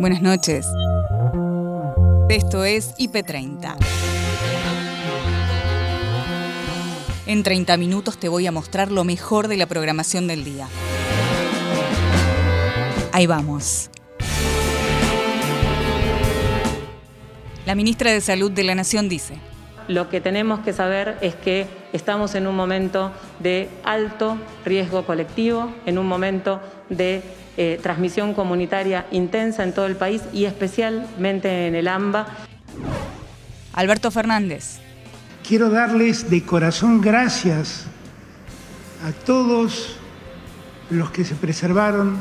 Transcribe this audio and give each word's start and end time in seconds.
Buenas 0.00 0.22
noches. 0.22 0.64
Esto 2.28 2.64
es 2.64 2.94
IP30. 2.98 3.76
En 7.26 7.42
30 7.42 7.76
minutos 7.76 8.16
te 8.16 8.28
voy 8.28 8.46
a 8.46 8.52
mostrar 8.52 8.92
lo 8.92 9.02
mejor 9.02 9.48
de 9.48 9.56
la 9.56 9.66
programación 9.66 10.28
del 10.28 10.44
día. 10.44 10.68
Ahí 13.12 13.26
vamos. 13.26 13.90
La 17.66 17.74
ministra 17.74 18.12
de 18.12 18.20
Salud 18.20 18.52
de 18.52 18.62
la 18.62 18.76
Nación 18.76 19.08
dice, 19.08 19.34
lo 19.88 20.08
que 20.08 20.20
tenemos 20.20 20.60
que 20.60 20.72
saber 20.72 21.18
es 21.22 21.34
que 21.34 21.66
estamos 21.92 22.34
en 22.34 22.46
un 22.46 22.56
momento 22.56 23.12
de 23.40 23.68
alto 23.84 24.38
riesgo 24.64 25.04
colectivo, 25.04 25.72
en 25.86 25.98
un 25.98 26.06
momento 26.06 26.60
de 26.88 27.22
eh, 27.56 27.78
transmisión 27.82 28.34
comunitaria 28.34 29.06
intensa 29.10 29.64
en 29.64 29.72
todo 29.72 29.86
el 29.86 29.96
país 29.96 30.22
y 30.32 30.44
especialmente 30.44 31.66
en 31.66 31.74
el 31.74 31.88
AMBA. 31.88 32.26
Alberto 33.74 34.10
Fernández. 34.10 34.78
Quiero 35.46 35.70
darles 35.70 36.30
de 36.30 36.42
corazón 36.44 37.00
gracias 37.00 37.86
a 39.04 39.12
todos 39.12 39.96
los 40.90 41.10
que 41.10 41.24
se 41.24 41.34
preservaron 41.34 42.18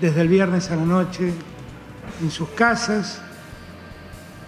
desde 0.00 0.20
el 0.20 0.28
viernes 0.28 0.70
a 0.70 0.76
la 0.76 0.84
noche 0.84 1.32
en 2.22 2.30
sus 2.30 2.48
casas, 2.50 3.20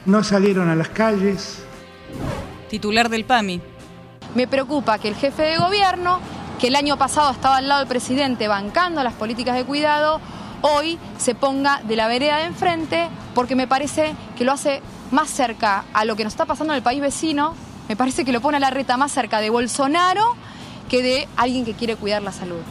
no 0.07 0.23
salieron 0.25 0.69
a 0.69 0.77
las 0.77 0.89
calles. 0.89 1.63
Titular 2.69 3.09
del 3.09 3.25
PAMI. 3.25 3.61
Me 4.39 4.47
preocupa 4.47 5.01
que 5.01 5.09
el 5.09 5.17
jefe 5.17 5.43
de 5.43 5.59
gobierno, 5.59 6.21
que 6.61 6.69
el 6.69 6.77
año 6.77 6.97
pasado 6.97 7.33
estaba 7.33 7.57
al 7.57 7.67
lado 7.67 7.81
del 7.81 7.89
presidente 7.89 8.47
bancando 8.47 9.03
las 9.03 9.15
políticas 9.15 9.57
de 9.57 9.65
cuidado, 9.65 10.21
hoy 10.63 10.97
se 11.19 11.35
ponga 11.35 11.83
de 11.83 11.97
la 11.97 12.07
vereda 12.07 12.37
de 12.37 12.45
enfrente 12.45 13.09
porque 13.35 13.57
me 13.57 13.67
parece 13.67 14.15
que 14.37 14.45
lo 14.45 14.53
hace 14.53 14.81
más 15.11 15.29
cerca 15.29 15.87
a 15.93 16.05
lo 16.05 16.15
que 16.15 16.23
nos 16.23 16.35
está 16.35 16.47
pasando 16.47 16.73
en 16.73 16.77
el 16.77 16.85
país 16.85 17.01
vecino, 17.01 17.57
me 17.89 17.97
parece 17.97 18.25
que 18.25 18.31
lo 18.31 18.41
pone 18.41 18.59
a 18.59 18.61
la 18.61 18.71
reta 18.71 18.97
más 18.97 19.11
cerca 19.11 19.41
de 19.41 19.51
Bolsonaro 19.51 20.37
que 20.89 21.03
de 21.03 21.29
alguien 21.37 21.65
que 21.65 21.75
quiere 21.75 21.97
cuidar 21.97 22.23
la 22.23 22.31
salud. 22.31 22.63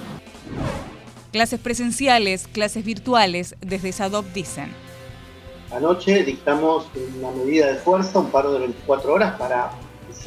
Clases 1.34 1.60
presenciales, 1.60 2.48
clases 2.48 2.86
virtuales, 2.86 3.58
desde 3.60 3.92
SADOP 3.92 4.28
dicen. 4.28 4.74
Anoche 5.76 6.24
dictamos 6.24 6.86
una 7.20 7.32
medida 7.32 7.68
de 7.68 7.76
fuerza, 7.76 8.20
un 8.20 8.32
paro 8.32 8.54
de 8.54 8.60
24 8.60 9.14
horas, 9.14 9.36
para 9.36 9.72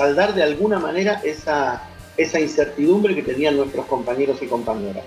saldar 0.01 0.35
de 0.35 0.43
alguna 0.43 0.79
manera 0.79 1.21
esa, 1.25 1.83
esa 2.17 2.41
incertidumbre 2.41 3.15
que 3.15 3.23
tenían 3.23 3.59
nuestros 3.59 3.85
compañeros 3.85 4.39
y 4.41 4.47
compañeras. 4.47 5.05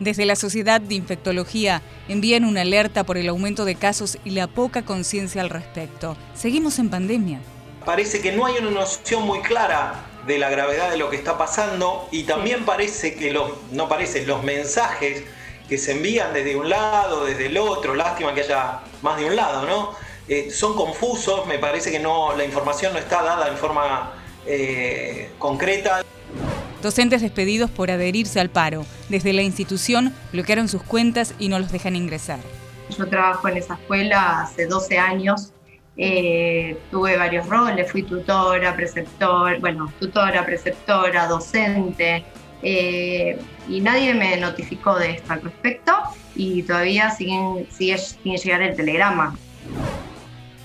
Desde 0.00 0.26
la 0.26 0.34
Sociedad 0.34 0.80
de 0.80 0.96
Infectología 0.96 1.80
envían 2.08 2.44
una 2.44 2.62
alerta 2.62 3.04
por 3.04 3.16
el 3.16 3.28
aumento 3.28 3.64
de 3.64 3.76
casos 3.76 4.18
y 4.24 4.30
la 4.30 4.48
poca 4.48 4.82
conciencia 4.82 5.40
al 5.40 5.50
respecto. 5.50 6.16
Seguimos 6.34 6.80
en 6.80 6.90
pandemia. 6.90 7.38
Parece 7.84 8.20
que 8.20 8.32
no 8.32 8.44
hay 8.44 8.56
una 8.60 8.72
noción 8.72 9.22
muy 9.22 9.40
clara 9.42 10.04
de 10.26 10.38
la 10.38 10.50
gravedad 10.50 10.90
de 10.90 10.96
lo 10.96 11.08
que 11.08 11.16
está 11.16 11.38
pasando 11.38 12.08
y 12.10 12.24
también 12.24 12.64
parece 12.64 13.14
que 13.14 13.32
los, 13.32 13.52
no 13.70 13.88
parece, 13.88 14.26
los 14.26 14.42
mensajes 14.42 15.22
que 15.68 15.78
se 15.78 15.92
envían 15.92 16.34
desde 16.34 16.56
un 16.56 16.68
lado, 16.68 17.24
desde 17.24 17.46
el 17.46 17.56
otro, 17.56 17.94
lástima 17.94 18.34
que 18.34 18.40
haya 18.40 18.80
más 19.00 19.16
de 19.16 19.26
un 19.26 19.36
lado, 19.36 19.64
¿no? 19.64 20.03
Eh, 20.28 20.50
son 20.50 20.74
confusos, 20.74 21.46
me 21.46 21.58
parece 21.58 21.90
que 21.90 21.98
no, 21.98 22.34
la 22.36 22.44
información 22.44 22.92
no 22.92 22.98
está 22.98 23.22
dada 23.22 23.48
en 23.48 23.56
forma 23.56 24.12
eh, 24.46 25.30
concreta. 25.38 26.02
Docentes 26.82 27.22
despedidos 27.22 27.70
por 27.70 27.90
adherirse 27.90 28.40
al 28.40 28.50
paro. 28.50 28.84
Desde 29.08 29.32
la 29.32 29.42
institución 29.42 30.14
bloquearon 30.32 30.68
sus 30.68 30.82
cuentas 30.82 31.34
y 31.38 31.48
no 31.48 31.58
los 31.58 31.72
dejan 31.72 31.96
ingresar. 31.96 32.40
Yo 32.96 33.06
trabajo 33.08 33.48
en 33.48 33.56
esa 33.56 33.74
escuela 33.74 34.42
hace 34.42 34.66
12 34.66 34.98
años. 34.98 35.52
Eh, 35.96 36.76
tuve 36.90 37.16
varios 37.16 37.48
roles, 37.48 37.90
fui 37.90 38.02
tutora, 38.02 38.74
preceptor, 38.74 39.60
bueno, 39.60 39.92
tutora, 40.00 40.44
preceptora, 40.44 41.28
docente, 41.28 42.24
eh, 42.62 43.38
y 43.68 43.80
nadie 43.80 44.12
me 44.14 44.36
notificó 44.38 44.98
de 44.98 45.12
esto 45.12 45.34
al 45.34 45.42
respecto 45.42 45.92
y 46.34 46.62
todavía 46.64 47.10
siguen, 47.10 47.68
sigue 47.70 47.98
sin 47.98 48.36
llegar 48.36 48.62
el 48.62 48.74
telegrama. 48.74 49.36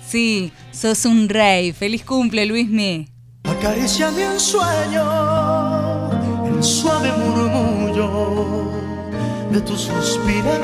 Sí, 0.10 0.52
sos 0.72 1.06
un 1.06 1.30
rey. 1.30 1.72
Feliz 1.72 2.04
cumple, 2.04 2.44
Luismi. 2.48 3.08
Acariciame 3.44 4.28
un 4.28 4.40
sueño, 4.40 5.04
el 6.48 6.64
suave 6.64 7.12
murmullo 7.12 8.72
de 9.52 9.62
tu 9.62 9.76
suspirar. 9.76 10.62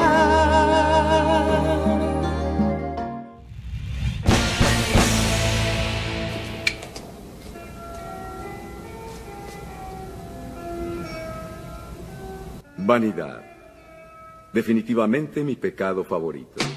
Vanidad. 12.77 13.43
Definitivamente 14.53 15.43
mi 15.43 15.55
pecado 15.55 16.03
favorito. 16.03 16.74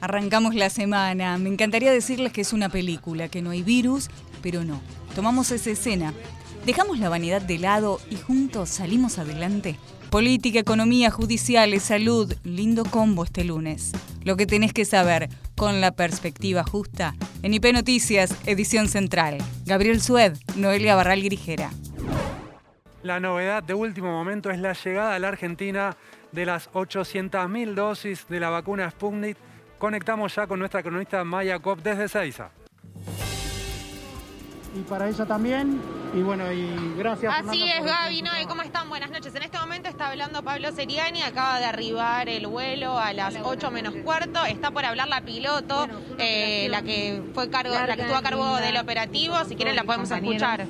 Arrancamos 0.00 0.54
la 0.54 0.70
semana. 0.70 1.36
Me 1.38 1.50
encantaría 1.50 1.92
decirles 1.92 2.32
que 2.32 2.40
es 2.40 2.52
una 2.52 2.68
película, 2.68 3.28
que 3.28 3.42
no 3.42 3.50
hay 3.50 3.62
virus, 3.62 4.08
pero 4.42 4.64
no. 4.64 4.80
Tomamos 5.14 5.50
esa 5.50 5.70
escena, 5.70 6.14
dejamos 6.64 6.98
la 6.98 7.08
vanidad 7.08 7.42
de 7.42 7.58
lado 7.58 8.00
y 8.10 8.16
juntos 8.16 8.70
salimos 8.70 9.18
adelante. 9.18 9.76
Política, 10.10 10.58
economía, 10.58 11.10
judiciales, 11.10 11.84
salud. 11.84 12.34
Lindo 12.42 12.84
combo 12.84 13.24
este 13.24 13.44
lunes. 13.44 13.92
Lo 14.24 14.36
que 14.36 14.46
tenés 14.46 14.72
que 14.72 14.84
saber 14.84 15.28
con 15.54 15.80
la 15.80 15.92
perspectiva 15.92 16.64
justa. 16.64 17.14
En 17.42 17.54
IP 17.54 17.72
Noticias, 17.72 18.34
edición 18.46 18.88
central. 18.88 19.38
Gabriel 19.66 20.00
Sued, 20.00 20.32
Noelia 20.56 20.96
Barral 20.96 21.22
Grijera. 21.22 21.70
La 23.02 23.20
novedad 23.20 23.62
de 23.62 23.74
último 23.74 24.10
momento 24.10 24.50
es 24.50 24.58
la 24.58 24.72
llegada 24.72 25.14
a 25.14 25.18
la 25.18 25.28
Argentina 25.28 25.96
de 26.32 26.44
las 26.44 26.70
800.000 26.72 27.74
dosis 27.74 28.26
de 28.28 28.40
la 28.40 28.50
vacuna 28.50 28.90
Sputnik. 28.90 29.36
Conectamos 29.80 30.34
ya 30.34 30.46
con 30.46 30.58
nuestra 30.58 30.82
cronista 30.82 31.24
Maya 31.24 31.58
Cop 31.58 31.80
desde 31.82 32.06
Seiza. 32.06 32.50
Y 34.78 34.82
para 34.82 35.08
eso 35.08 35.24
también, 35.24 35.80
y 36.14 36.20
bueno, 36.20 36.52
y 36.52 36.68
gracias. 36.98 37.32
Así 37.34 37.62
es, 37.62 37.82
Gaby, 37.82 38.20
¿no? 38.20 38.30
¿Cómo 38.46 38.60
están? 38.60 38.90
Buenas 38.90 39.10
noches. 39.10 39.34
En 39.34 39.42
este 39.42 39.58
momento 39.58 39.88
está 39.88 40.10
hablando 40.10 40.42
Pablo 40.42 40.70
Seriani, 40.72 41.22
acaba 41.22 41.58
de 41.60 41.64
arribar 41.64 42.28
el 42.28 42.46
vuelo 42.46 42.98
a 42.98 43.14
las 43.14 43.36
8 43.42 43.70
menos 43.70 43.94
cuarto. 44.04 44.44
Está 44.44 44.70
por 44.70 44.84
hablar 44.84 45.08
la 45.08 45.22
piloto, 45.22 45.88
eh, 46.18 46.68
la 46.68 46.82
que 46.82 47.22
fue 47.32 47.48
cargo, 47.48 47.72
la 47.72 47.96
que 47.96 48.02
estuvo 48.02 48.18
a 48.18 48.22
cargo 48.22 48.56
del 48.56 48.76
operativo. 48.76 49.42
Si 49.46 49.56
quieren 49.56 49.76
la 49.76 49.84
podemos 49.84 50.10
escuchar. 50.10 50.66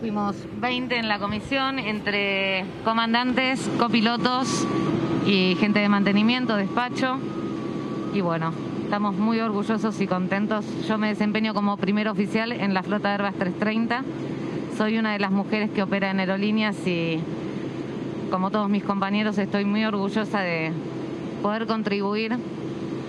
Fuimos 0.00 0.36
20 0.58 0.96
en 0.96 1.06
la 1.06 1.18
comisión 1.18 1.78
entre 1.78 2.64
comandantes, 2.82 3.68
copilotos 3.78 4.66
y 5.26 5.54
gente 5.60 5.80
de 5.80 5.90
mantenimiento, 5.90 6.56
despacho. 6.56 7.18
Y 8.12 8.20
bueno, 8.22 8.52
estamos 8.82 9.14
muy 9.14 9.38
orgullosos 9.38 10.00
y 10.00 10.06
contentos. 10.06 10.64
Yo 10.88 10.98
me 10.98 11.08
desempeño 11.08 11.54
como 11.54 11.76
primer 11.76 12.08
oficial 12.08 12.50
en 12.50 12.74
la 12.74 12.82
flota 12.82 13.08
de 13.08 13.14
Airbus 13.14 13.38
330. 13.38 14.04
Soy 14.76 14.98
una 14.98 15.12
de 15.12 15.20
las 15.20 15.30
mujeres 15.30 15.70
que 15.70 15.82
opera 15.82 16.10
en 16.10 16.18
aerolíneas 16.18 16.76
y 16.86 17.20
como 18.30 18.50
todos 18.50 18.68
mis 18.68 18.82
compañeros 18.82 19.38
estoy 19.38 19.64
muy 19.64 19.84
orgullosa 19.84 20.40
de 20.40 20.72
poder 21.42 21.66
contribuir 21.66 22.36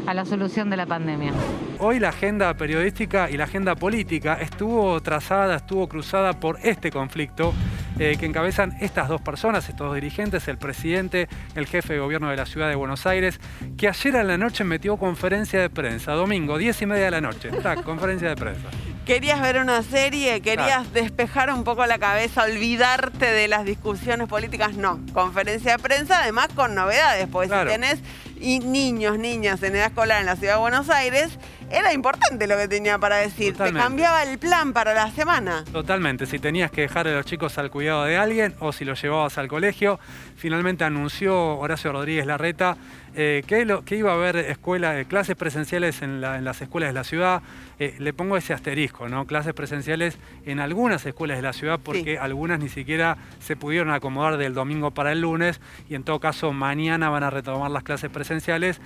a 0.06 0.14
la 0.14 0.26
solución 0.26 0.70
de 0.70 0.78
la 0.78 0.86
pandemia. 0.86 1.34
Hoy 1.80 2.00
la 2.00 2.10
agenda 2.10 2.54
periodística 2.54 3.30
y 3.30 3.38
la 3.38 3.46
agenda 3.46 3.76
política 3.76 4.36
estuvo 4.36 5.00
trazada, 5.02 5.56
estuvo 5.56 5.88
cruzada 5.88 6.34
por 6.34 6.60
este 6.62 6.92
conflicto 6.92 7.54
eh, 8.02 8.18
que 8.18 8.26
encabezan 8.26 8.76
estas 8.82 9.10
dos 9.10 9.22
personas, 9.22 9.70
estos 9.70 9.86
dos 9.86 9.94
dirigentes, 9.94 10.48
el 10.48 10.58
presidente, 10.58 11.30
el 11.54 11.68
jefe 11.68 11.94
de 11.94 12.00
gobierno 12.00 12.32
de 12.32 12.36
la 12.36 12.48
ciudad 12.48 12.68
de 12.68 12.74
Buenos 12.74 13.06
Aires, 13.06 13.40
que 13.78 13.88
ayer 13.88 14.16
en 14.16 14.28
la 14.28 14.40
noche 14.40 14.64
metió 14.64 14.98
conferencia 14.98 15.62
de 15.62 15.70
prensa, 15.70 16.14
domingo, 16.14 16.58
10 16.58 16.82
y 16.82 16.86
media 16.88 17.06
de 17.06 17.12
la 17.12 17.22
noche, 17.22 17.50
está, 17.50 17.76
conferencia 17.84 18.30
de 18.30 18.36
prensa. 18.36 18.70
Querías 19.12 19.42
ver 19.42 19.58
una 19.58 19.84
serie, 19.84 20.40
querías 20.40 20.94
despejar 20.94 21.52
un 21.52 21.66
poco 21.66 21.86
la 21.86 22.00
cabeza, 22.00 22.44
olvidarte 22.44 23.26
de 23.26 23.50
las 23.50 23.66
discusiones 23.66 24.30
políticas, 24.30 24.78
no. 24.78 25.02
Conferencia 25.12 25.76
de 25.76 25.84
prensa, 25.84 26.22
además 26.22 26.48
con 26.56 26.76
novedades, 26.76 27.28
porque 27.30 27.50
si 27.50 27.66
tenés 27.68 28.00
niños, 28.40 29.20
niñas 29.20 29.62
en 29.64 29.76
edad 29.76 29.88
escolar 29.88 30.22
en 30.22 30.28
la 30.28 30.38
ciudad 30.38 30.54
de 30.54 30.60
Buenos 30.62 30.90
Aires, 30.90 31.38
era 31.70 31.92
importante 31.92 32.48
lo 32.48 32.56
que 32.56 32.70
tenía 32.70 33.00
para 33.00 33.18
decir. 33.18 33.58
Te 33.58 33.74
cambiaba 33.74 34.24
el 34.24 34.40
plan 34.40 34.72
para 34.72 34.94
la 34.94 35.12
semana. 35.12 35.66
Totalmente. 35.74 36.26
Si 36.26 36.40
tenías 36.40 36.72
que 36.72 36.82
dejar 36.82 37.06
a 37.10 37.12
los 37.12 37.26
chicos 37.26 37.58
al 37.58 37.70
cuidado 37.70 38.06
de 38.06 38.18
alguien 38.18 38.56
o 38.60 38.72
si 38.72 38.86
los 38.86 39.02
llevabas 39.02 39.38
al 39.38 39.50
colegio. 39.50 40.00
Finalmente 40.38 40.86
anunció 40.86 41.58
Horacio 41.58 41.92
Rodríguez 41.92 42.26
Larreta 42.26 42.78
eh, 43.16 43.44
que, 43.46 43.66
lo, 43.66 43.84
que, 43.84 43.98
iba 43.98 44.12
a 44.12 44.16
haber 44.16 44.38
escuela, 44.38 45.04
clases 45.06 45.36
presenciales 45.36 46.02
en, 46.02 46.22
las 46.22 46.62
escuelas 46.62 46.90
de 46.90 46.94
la 46.94 47.04
ciudad. 47.04 47.42
Eh, 47.80 47.96
le 48.00 48.14
pongo 48.14 48.38
ese 48.38 48.54
asterisco, 48.54 49.10
¿no? 49.10 49.26
Clases 49.26 49.54
presenciales 49.54 50.18
en 50.46 50.60
algunas 50.60 51.06
escuelas 51.06 51.38
de 51.38 51.42
la 51.42 51.54
ciudad 51.54 51.80
porque 51.84 52.18
algunas 52.20 52.60
ni 52.60 52.70
siquiera 52.70 53.18
se 53.40 53.56
pudieron 53.56 53.92
acomodar 53.92 54.38
del 54.38 54.54
domingo 54.54 54.92
para 54.92 55.12
el 55.12 55.22
lunes 55.22 55.60
y 55.90 55.96
en 55.96 56.04
todo 56.04 56.20
caso 56.20 56.54
mañana 56.54 57.10
van 57.10 57.24
a 57.24 57.30
retomar 57.30 57.72
las 57.72 57.84
clases 57.84 58.10
presenciales 58.10 58.80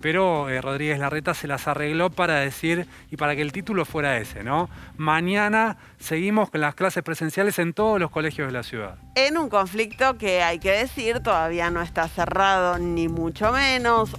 pero 0.00 0.48
eh, 0.48 0.60
Rodríguez 0.60 0.98
Larreta 0.98 1.34
se 1.34 1.46
las 1.46 1.68
arregló 1.68 2.10
para 2.10 2.40
decir 2.40 2.86
y 3.10 3.16
para 3.16 3.36
que 3.36 3.42
el 3.42 3.52
título 3.52 3.84
fuera 3.84 4.16
ese, 4.18 4.42
¿no? 4.42 4.70
Mañana 4.96 5.76
seguimos 5.98 6.50
con 6.50 6.60
las 6.60 6.74
clases 6.74 7.02
presenciales 7.02 7.58
en 7.58 7.72
todos 7.74 8.00
los 8.00 8.10
colegios 8.10 8.48
de 8.48 8.52
la 8.52 8.62
ciudad. 8.62 8.96
En 9.14 9.36
un 9.36 9.48
conflicto 9.48 10.16
que 10.16 10.42
hay 10.42 10.58
que 10.58 10.70
decir 10.70 11.20
todavía 11.20 11.70
no 11.70 11.82
está 11.82 12.08
cerrado 12.08 12.78
ni 12.78 13.08
mucho 13.08 13.52
menos. 13.52 13.69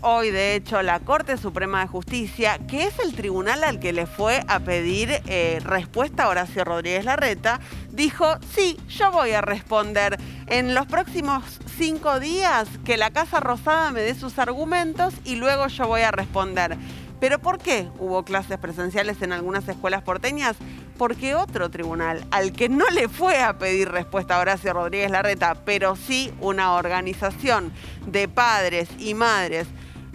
Hoy 0.02 0.32
de 0.32 0.56
hecho 0.56 0.82
la 0.82 1.02
Corte 1.02 1.36
Suprema 1.36 1.82
de 1.82 1.88
Justicia, 1.88 2.58
que 2.70 2.86
es 2.86 2.98
el 3.00 3.14
tribunal 3.14 3.66
al 3.66 3.82
que 3.82 3.92
le 3.92 4.06
fue 4.06 4.46
a 4.48 4.62
pedir 4.62 5.22
eh, 5.28 5.60
respuesta 5.62 6.24
a 6.24 6.30
Horacio 6.30 6.64
Rodríguez 6.64 7.04
Larreta, 7.04 7.60
dijo, 7.90 8.38
sí, 8.56 8.80
yo 8.88 9.12
voy 9.12 9.32
a 9.32 9.42
responder 9.42 10.18
en 10.48 10.74
los 10.74 10.88
próximos 10.88 11.60
cinco 11.78 12.22
días 12.22 12.70
que 12.86 12.96
la 12.96 13.12
Casa 13.12 13.42
Rosada 13.42 13.92
me 13.92 14.00
dé 14.00 14.16
sus 14.16 14.40
argumentos 14.40 15.14
y 15.26 15.36
luego 15.36 15.68
yo 15.68 15.86
voy 15.86 16.02
a 16.02 16.12
responder. 16.12 16.78
¿Pero 17.22 17.38
por 17.38 17.60
qué 17.60 17.88
hubo 18.00 18.26
clases 18.26 18.58
presenciales 18.58 19.22
en 19.22 19.32
algunas 19.32 19.68
escuelas 19.70 20.02
porteñas? 20.02 20.58
Porque 20.98 21.36
otro 21.36 21.70
tribunal, 21.70 22.26
al 22.32 22.52
que 22.52 22.68
no 22.68 22.86
le 22.90 23.08
fue 23.08 23.38
a 23.42 23.60
pedir 23.60 23.90
respuesta 23.90 24.36
a 24.36 24.40
Horacio 24.40 24.74
Rodríguez 24.74 25.12
Larreta, 25.12 25.56
pero 25.64 25.96
sí 25.96 26.34
una 26.42 26.74
organización 26.74 27.72
de 28.08 28.28
padres 28.28 28.90
y 28.98 29.14
madres 29.14 29.68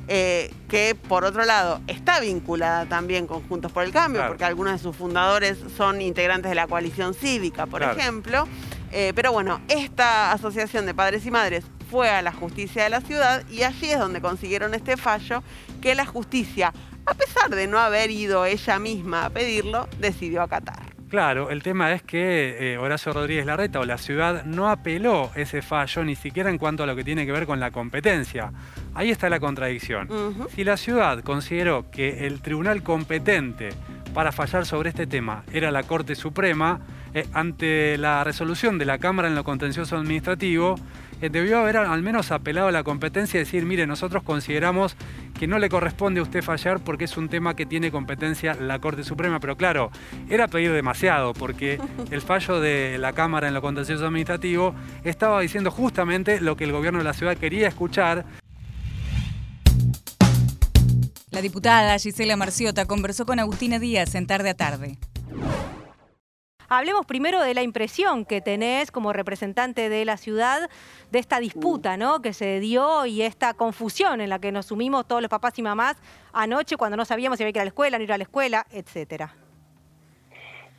eh, 0.08 0.52
que 0.68 0.96
por 0.96 1.24
otro 1.24 1.44
lado 1.44 1.80
está 1.86 2.18
vinculada 2.18 2.86
también 2.86 3.28
con 3.28 3.46
Juntos 3.48 3.70
por 3.70 3.84
el 3.84 3.92
Cambio, 3.92 4.24
porque 4.26 4.44
algunos 4.44 4.72
de 4.72 4.78
sus 4.80 4.96
fundadores 4.96 5.58
son 5.76 6.02
integrantes 6.02 6.48
de 6.48 6.56
la 6.56 6.66
coalición 6.66 7.14
cívica, 7.14 7.66
por 7.66 7.84
ejemplo. 7.84 8.48
Eh, 8.90 9.12
pero 9.14 9.30
bueno, 9.30 9.60
esta 9.68 10.32
asociación 10.32 10.86
de 10.86 10.94
padres 10.94 11.24
y 11.24 11.30
madres 11.30 11.64
fue 11.90 12.10
a 12.10 12.22
la 12.22 12.32
justicia 12.32 12.84
de 12.84 12.90
la 12.90 13.00
ciudad 13.00 13.44
y 13.48 13.62
allí 13.62 13.90
es 13.90 13.98
donde 13.98 14.20
consiguieron 14.20 14.74
este 14.74 14.96
fallo 14.96 15.42
que 15.80 15.94
la 15.94 16.06
justicia, 16.06 16.72
a 17.06 17.14
pesar 17.14 17.50
de 17.50 17.66
no 17.66 17.78
haber 17.78 18.10
ido 18.10 18.44
ella 18.44 18.78
misma 18.78 19.26
a 19.26 19.30
pedirlo, 19.30 19.88
decidió 19.98 20.42
acatar. 20.42 20.96
Claro, 21.08 21.50
el 21.50 21.62
tema 21.62 21.92
es 21.92 22.02
que 22.02 22.72
eh, 22.72 22.78
Horacio 22.78 23.12
Rodríguez 23.12 23.46
Larreta 23.46 23.78
o 23.78 23.84
la 23.84 23.96
ciudad 23.96 24.44
no 24.44 24.68
apeló 24.68 25.30
ese 25.36 25.62
fallo 25.62 26.02
ni 26.02 26.16
siquiera 26.16 26.50
en 26.50 26.58
cuanto 26.58 26.82
a 26.82 26.86
lo 26.86 26.96
que 26.96 27.04
tiene 27.04 27.24
que 27.24 27.30
ver 27.30 27.46
con 27.46 27.60
la 27.60 27.70
competencia. 27.70 28.52
Ahí 28.92 29.10
está 29.12 29.30
la 29.30 29.38
contradicción. 29.38 30.08
Si 30.54 30.64
la 30.64 30.76
ciudad 30.76 31.22
consideró 31.22 31.90
que 31.92 32.26
el 32.26 32.42
tribunal 32.42 32.82
competente 32.82 33.68
para 34.14 34.32
fallar 34.32 34.66
sobre 34.66 34.88
este 34.88 35.06
tema 35.06 35.44
era 35.52 35.70
la 35.70 35.84
Corte 35.84 36.16
Suprema, 36.16 36.80
eh, 37.14 37.26
ante 37.32 37.96
la 37.98 38.24
resolución 38.24 38.76
de 38.76 38.84
la 38.84 38.98
Cámara 38.98 39.28
en 39.28 39.36
lo 39.36 39.44
contencioso 39.44 39.96
administrativo, 39.96 40.74
debió 41.20 41.58
haber 41.58 41.78
al 41.78 42.02
menos 42.02 42.30
apelado 42.30 42.68
a 42.68 42.72
la 42.72 42.82
competencia 42.82 43.38
y 43.38 43.44
decir, 43.44 43.64
mire, 43.64 43.86
nosotros 43.86 44.22
consideramos 44.22 44.96
que 45.38 45.46
no 45.46 45.58
le 45.58 45.68
corresponde 45.68 46.20
a 46.20 46.22
usted 46.22 46.42
fallar 46.42 46.80
porque 46.80 47.04
es 47.04 47.16
un 47.16 47.28
tema 47.28 47.54
que 47.54 47.66
tiene 47.66 47.90
competencia 47.90 48.54
la 48.54 48.78
Corte 48.78 49.04
Suprema. 49.04 49.40
Pero 49.40 49.56
claro, 49.56 49.90
era 50.28 50.48
pedir 50.48 50.72
demasiado 50.72 51.32
porque 51.32 51.80
el 52.10 52.22
fallo 52.22 52.60
de 52.60 52.98
la 52.98 53.12
Cámara 53.12 53.48
en 53.48 53.54
lo 53.54 53.62
contencioso 53.62 54.06
administrativo 54.06 54.74
estaba 55.04 55.40
diciendo 55.40 55.70
justamente 55.70 56.40
lo 56.40 56.56
que 56.56 56.64
el 56.64 56.72
gobierno 56.72 56.98
de 56.98 57.04
la 57.04 57.12
ciudad 57.12 57.36
quería 57.36 57.68
escuchar. 57.68 58.24
La 61.30 61.42
diputada 61.42 61.98
Gisela 61.98 62.36
Marciota 62.36 62.86
conversó 62.86 63.26
con 63.26 63.38
Agustina 63.38 63.78
Díaz 63.78 64.14
en 64.14 64.26
tarde 64.26 64.50
a 64.50 64.54
tarde. 64.54 64.96
Hablemos 66.68 67.06
primero 67.06 67.42
de 67.42 67.54
la 67.54 67.62
impresión 67.62 68.24
que 68.24 68.40
tenés 68.40 68.90
como 68.90 69.12
representante 69.12 69.88
de 69.88 70.04
la 70.04 70.16
ciudad 70.16 70.68
de 71.10 71.18
esta 71.18 71.38
disputa 71.38 71.96
¿no? 71.96 72.20
que 72.20 72.32
se 72.32 72.60
dio 72.60 73.06
y 73.06 73.22
esta 73.22 73.54
confusión 73.54 74.20
en 74.20 74.30
la 74.30 74.38
que 74.38 74.52
nos 74.52 74.66
sumimos 74.66 75.06
todos 75.06 75.22
los 75.22 75.28
papás 75.28 75.58
y 75.58 75.62
mamás 75.62 75.96
anoche 76.32 76.76
cuando 76.76 76.96
no 76.96 77.04
sabíamos 77.04 77.38
si 77.38 77.44
había 77.44 77.52
que 77.52 77.58
ir 77.58 77.62
a 77.62 77.64
la 77.64 77.68
escuela, 77.68 77.98
no 77.98 78.04
ir 78.04 78.12
a 78.12 78.18
la 78.18 78.24
escuela, 78.24 78.66
etcétera. 78.70 79.34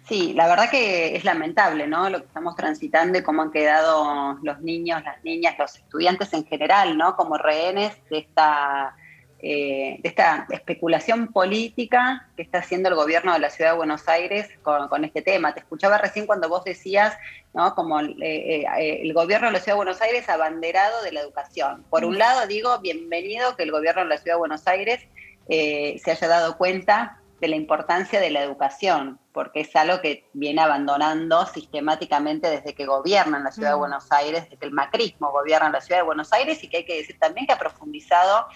Sí, 0.07 0.33
la 0.33 0.47
verdad 0.47 0.69
que 0.69 1.17
es 1.17 1.25
lamentable, 1.25 1.85
¿no? 1.85 2.09
Lo 2.09 2.19
que 2.19 2.27
estamos 2.27 2.55
transitando 2.55 3.19
y 3.19 3.23
cómo 3.23 3.41
han 3.41 3.51
quedado 3.51 4.37
los 4.41 4.61
niños, 4.61 5.03
las 5.03 5.21
niñas, 5.25 5.55
los 5.59 5.75
estudiantes 5.75 6.31
en 6.33 6.45
general, 6.45 6.97
¿no? 6.97 7.17
Como 7.17 7.37
rehenes 7.37 7.93
de 8.09 8.19
esta 8.19 8.95
eh, 9.39 9.99
de 10.01 10.09
esta 10.09 10.47
especulación 10.49 11.27
política 11.27 12.27
que 12.35 12.41
está 12.41 12.57
haciendo 12.57 12.89
el 12.89 12.95
gobierno 12.95 13.33
de 13.33 13.39
la 13.39 13.51
Ciudad 13.51 13.71
de 13.71 13.77
Buenos 13.77 14.07
Aires 14.07 14.49
con, 14.63 15.05
este 15.05 15.21
tema. 15.21 15.53
Te 15.53 15.59
escuchaba 15.59 15.99
recién 15.99 16.25
cuando 16.25 16.49
vos 16.49 16.63
decías, 16.63 17.15
¿no? 17.53 17.75
Como 17.75 17.99
eh, 17.99 18.15
eh, 18.21 18.99
el 19.03 19.13
gobierno 19.13 19.47
de 19.47 19.53
la 19.53 19.59
Ciudad 19.59 19.75
de 19.75 19.83
Buenos 19.83 20.01
Aires 20.01 20.27
abanderado 20.27 21.03
de 21.03 21.11
la 21.11 21.21
educación. 21.21 21.85
Por 21.89 22.03
un 22.03 22.17
lado, 22.17 22.47
digo, 22.47 22.79
bienvenido 22.79 23.55
que 23.55 23.63
el 23.63 23.71
gobierno 23.71 24.01
de 24.03 24.09
la 24.09 24.17
Ciudad 24.17 24.35
de 24.35 24.39
Buenos 24.39 24.67
Aires 24.67 25.07
se 25.47 26.11
haya 26.11 26.27
dado 26.27 26.57
cuenta 26.57 27.21
de 27.39 27.47
la 27.47 27.55
importancia 27.55 28.19
de 28.19 28.31
la 28.31 28.41
educación, 28.41 29.19
porque 29.31 29.61
es 29.61 29.75
algo 29.75 30.01
que 30.01 30.27
viene 30.33 30.61
abandonando 30.61 31.45
sistemáticamente 31.45 32.49
desde 32.49 32.73
que 32.73 32.85
gobierna 32.85 33.37
en 33.37 33.43
la 33.43 33.51
Ciudad 33.51 33.71
de 33.71 33.77
Buenos 33.77 34.11
Aires, 34.11 34.43
desde 34.45 34.57
que 34.57 34.65
el 34.65 34.71
macrismo 34.71 35.31
gobierna 35.31 35.67
en 35.67 35.73
la 35.73 35.81
Ciudad 35.81 36.01
de 36.01 36.05
Buenos 36.05 36.33
Aires 36.33 36.63
y 36.63 36.69
que 36.69 36.77
hay 36.77 36.85
que 36.85 36.97
decir 36.97 37.19
también 37.19 37.45
que 37.45 37.53
ha 37.53 37.59
profundizado 37.59 38.47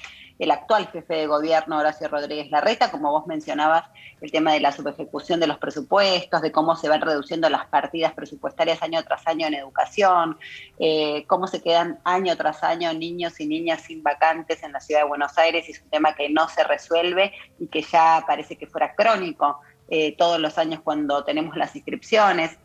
el 0.42 0.50
actual 0.50 0.88
jefe 0.88 1.14
de 1.14 1.28
gobierno, 1.28 1.78
Horacio 1.78 2.08
Rodríguez 2.08 2.50
Larreta, 2.50 2.90
como 2.90 3.12
vos 3.12 3.28
mencionabas, 3.28 3.84
el 4.22 4.32
tema 4.32 4.54
de 4.54 4.60
la 4.60 4.72
subejecución 4.72 5.40
de 5.40 5.46
los 5.46 5.60
presupuestos, 5.60 6.42
de 6.42 6.52
cómo 6.52 6.76
se 6.76 6.90
van 6.90 7.02
reduciendo 7.02 7.48
las 7.48 7.68
partidas 7.68 8.14
presupuestarias 8.14 8.82
año 8.82 9.04
tras 9.04 9.28
año 9.28 9.46
en 9.46 9.54
educación, 9.54 10.40
eh, 10.80 11.26
cómo 11.28 11.46
se 11.46 11.62
quedan 11.62 12.00
año 12.06 12.36
tras 12.38 12.64
año 12.64 12.92
niños 12.92 13.40
y 13.40 13.46
niñas 13.46 13.82
sin 13.82 14.02
vacantes 14.02 14.64
en 14.64 14.72
la 14.72 14.80
ciudad 14.80 15.02
de 15.02 15.08
Buenos 15.08 15.38
Aires, 15.38 15.70
y 15.70 15.74
es 15.74 15.82
un 15.84 15.92
tema 15.92 16.16
que 16.16 16.28
no 16.28 16.50
se 16.50 16.64
resuelve 16.64 17.34
y 17.60 17.68
que 17.68 17.84
ya 17.84 18.24
parece 18.26 18.58
que 18.58 18.66
fuera 18.66 18.96
crónico 18.96 19.60
eh, 19.90 20.16
todos 20.18 20.40
los 20.40 20.58
años 20.58 20.82
cuando 20.84 21.24
tenemos 21.24 21.56
las 21.56 21.76
inscripciones. 21.76 22.58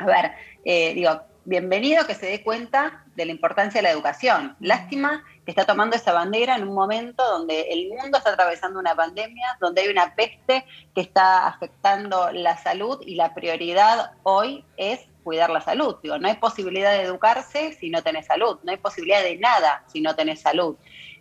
A 0.00 0.06
ver, 0.06 0.32
eh, 0.64 0.94
digo, 0.94 1.20
bienvenido 1.46 2.06
que 2.06 2.14
se 2.14 2.26
dé 2.26 2.42
cuenta 2.42 3.04
de 3.16 3.26
la 3.26 3.32
importancia 3.32 3.78
de 3.78 3.82
la 3.82 3.90
educación. 3.90 4.56
Lástima 4.60 5.24
que 5.44 5.50
está 5.50 5.66
tomando 5.66 5.96
esa 5.96 6.12
bandera 6.12 6.56
en 6.56 6.66
un 6.66 6.74
momento 6.74 7.22
donde 7.22 7.62
el 7.70 7.88
mundo 7.88 8.18
está 8.18 8.30
atravesando 8.30 8.80
una 8.80 8.94
pandemia, 8.94 9.58
donde 9.60 9.82
hay 9.82 9.88
una 9.88 10.14
peste 10.14 10.64
que 10.94 11.00
está 11.00 11.46
afectando 11.46 12.30
la 12.32 12.56
salud 12.56 13.00
y 13.04 13.16
la 13.16 13.34
prioridad 13.34 14.12
hoy 14.22 14.64
es 14.76 15.00
cuidar 15.22 15.50
la 15.50 15.60
salud. 15.60 15.96
Digo, 16.02 16.18
no 16.18 16.28
hay 16.28 16.36
posibilidad 16.36 16.92
de 16.92 17.02
educarse 17.02 17.72
si 17.74 17.90
no 17.90 18.02
tenés 18.02 18.26
salud, 18.26 18.58
no 18.62 18.72
hay 18.72 18.78
posibilidad 18.78 19.22
de 19.22 19.36
nada 19.36 19.84
si 19.86 20.00
no 20.00 20.14
tenés 20.14 20.40
salud 20.40 20.76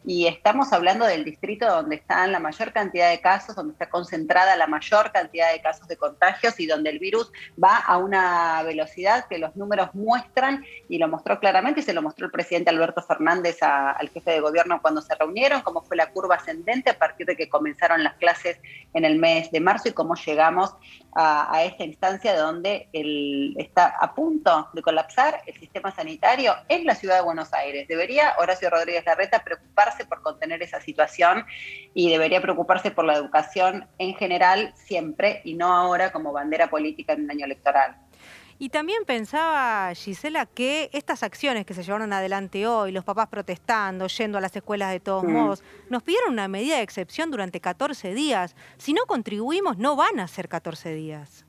y 0.06 0.28
estamos 0.28 0.74
hablando 0.74 1.06
del 1.06 1.24
distrito 1.24 1.66
donde 1.66 1.96
están 1.96 2.32
la 2.32 2.40
mayor 2.40 2.74
cantidad 2.74 3.10
de 3.10 3.22
casos, 3.22 3.56
donde 3.56 3.74
está 3.74 3.90
concentrada 3.90 4.56
la 4.56 4.68
mayor 4.68 5.12
cantidad 5.12 5.52
de 5.52 5.62
casos 5.62 5.88
de 5.88 5.96
contagios 5.96 6.60
y 6.60 6.66
donde 6.66 6.90
el 6.90 7.00
virus 7.00 7.32
va 7.62 7.78
a 7.78 7.98
una 7.98 8.62
velocidad 8.64 9.26
que 9.28 9.38
los 9.38 9.56
números 9.56 9.94
muestran 9.94 10.66
y 10.90 10.98
lo 10.98 11.08
mostró 11.08 11.40
claramente 11.40 11.80
y 11.80 11.84
se 11.84 11.94
lo 11.94 12.02
mostró 12.02 12.26
el 12.26 12.32
presidente 12.32 12.70
Alberto 12.70 13.02
Fernández 13.02 13.58
al 13.62 14.10
jefe 14.10 14.32
de 14.32 14.40
gobierno 14.42 14.82
cuando 14.82 15.02
se 15.02 15.16
reunieron, 15.16 15.62
cómo 15.62 15.82
fue 15.82 15.96
la 15.96 16.12
curva 16.12 16.36
ascendente 16.36 16.90
a 16.90 16.98
partir 16.98 17.26
de 17.26 17.38
que 17.38 17.48
comenzaron 17.48 18.04
las 18.04 18.16
clases 18.16 18.60
en 18.94 19.06
el 19.06 19.18
mes 19.18 19.52
de 19.52 19.62
marzo 19.62 19.90
y 19.90 19.94
cómo 19.94 20.16
llegamos 20.16 20.76
a, 21.16 21.64
esta 21.64 21.84
instancia 21.84 22.36
donde 22.36 22.88
está 23.58 23.96
a 24.00 24.14
punto 24.14 24.68
de 24.74 24.82
colapsar 24.82 25.42
el 25.46 25.54
sistema 25.60 25.92
sanitario 25.92 26.56
en 26.68 26.86
la 26.86 26.96
ciudad 26.96 27.18
de 27.18 27.22
Buenos 27.22 27.54
Aires. 27.54 27.88
Debería 27.88 28.36
Horacio 28.40 28.70
Rodríguez 28.70 29.06
Larreta 29.06 29.44
preocuparse 29.44 29.93
por 30.08 30.22
contener 30.22 30.62
esa 30.64 30.82
situación 30.82 31.46
y 31.94 32.10
debería 32.10 32.42
preocuparse 32.42 32.92
por 32.92 33.06
la 33.06 33.14
educación 33.14 33.88
en 33.98 34.16
general 34.16 34.74
siempre 34.76 35.42
y 35.44 35.54
no 35.54 35.74
ahora 35.74 36.12
como 36.12 36.34
bandera 36.34 36.70
política 36.70 37.14
en 37.14 37.24
un 37.24 37.32
año 37.32 37.46
electoral. 37.46 37.98
Y 38.60 38.70
también 38.70 39.04
pensaba, 39.06 39.92
Gisela, 39.96 40.46
que 40.46 40.90
estas 40.94 41.24
acciones 41.24 41.66
que 41.66 41.74
se 41.74 41.84
llevaron 41.84 42.14
adelante 42.14 42.68
hoy, 42.68 42.92
los 42.92 43.04
papás 43.04 43.28
protestando, 43.28 44.08
yendo 44.08 44.38
a 44.38 44.42
las 44.42 44.56
escuelas 44.56 44.92
de 44.92 45.00
todos 45.00 45.24
modos, 45.24 45.64
nos 45.90 46.04
pidieron 46.04 46.34
una 46.34 46.48
medida 46.48 46.78
de 46.78 46.84
excepción 46.84 47.32
durante 47.32 47.60
14 47.60 48.14
días. 48.14 48.56
Si 48.78 48.94
no 48.94 49.06
contribuimos, 49.06 49.78
no 49.78 49.96
van 49.96 50.20
a 50.20 50.28
ser 50.28 50.48
14 50.48 50.94
días. 50.94 51.46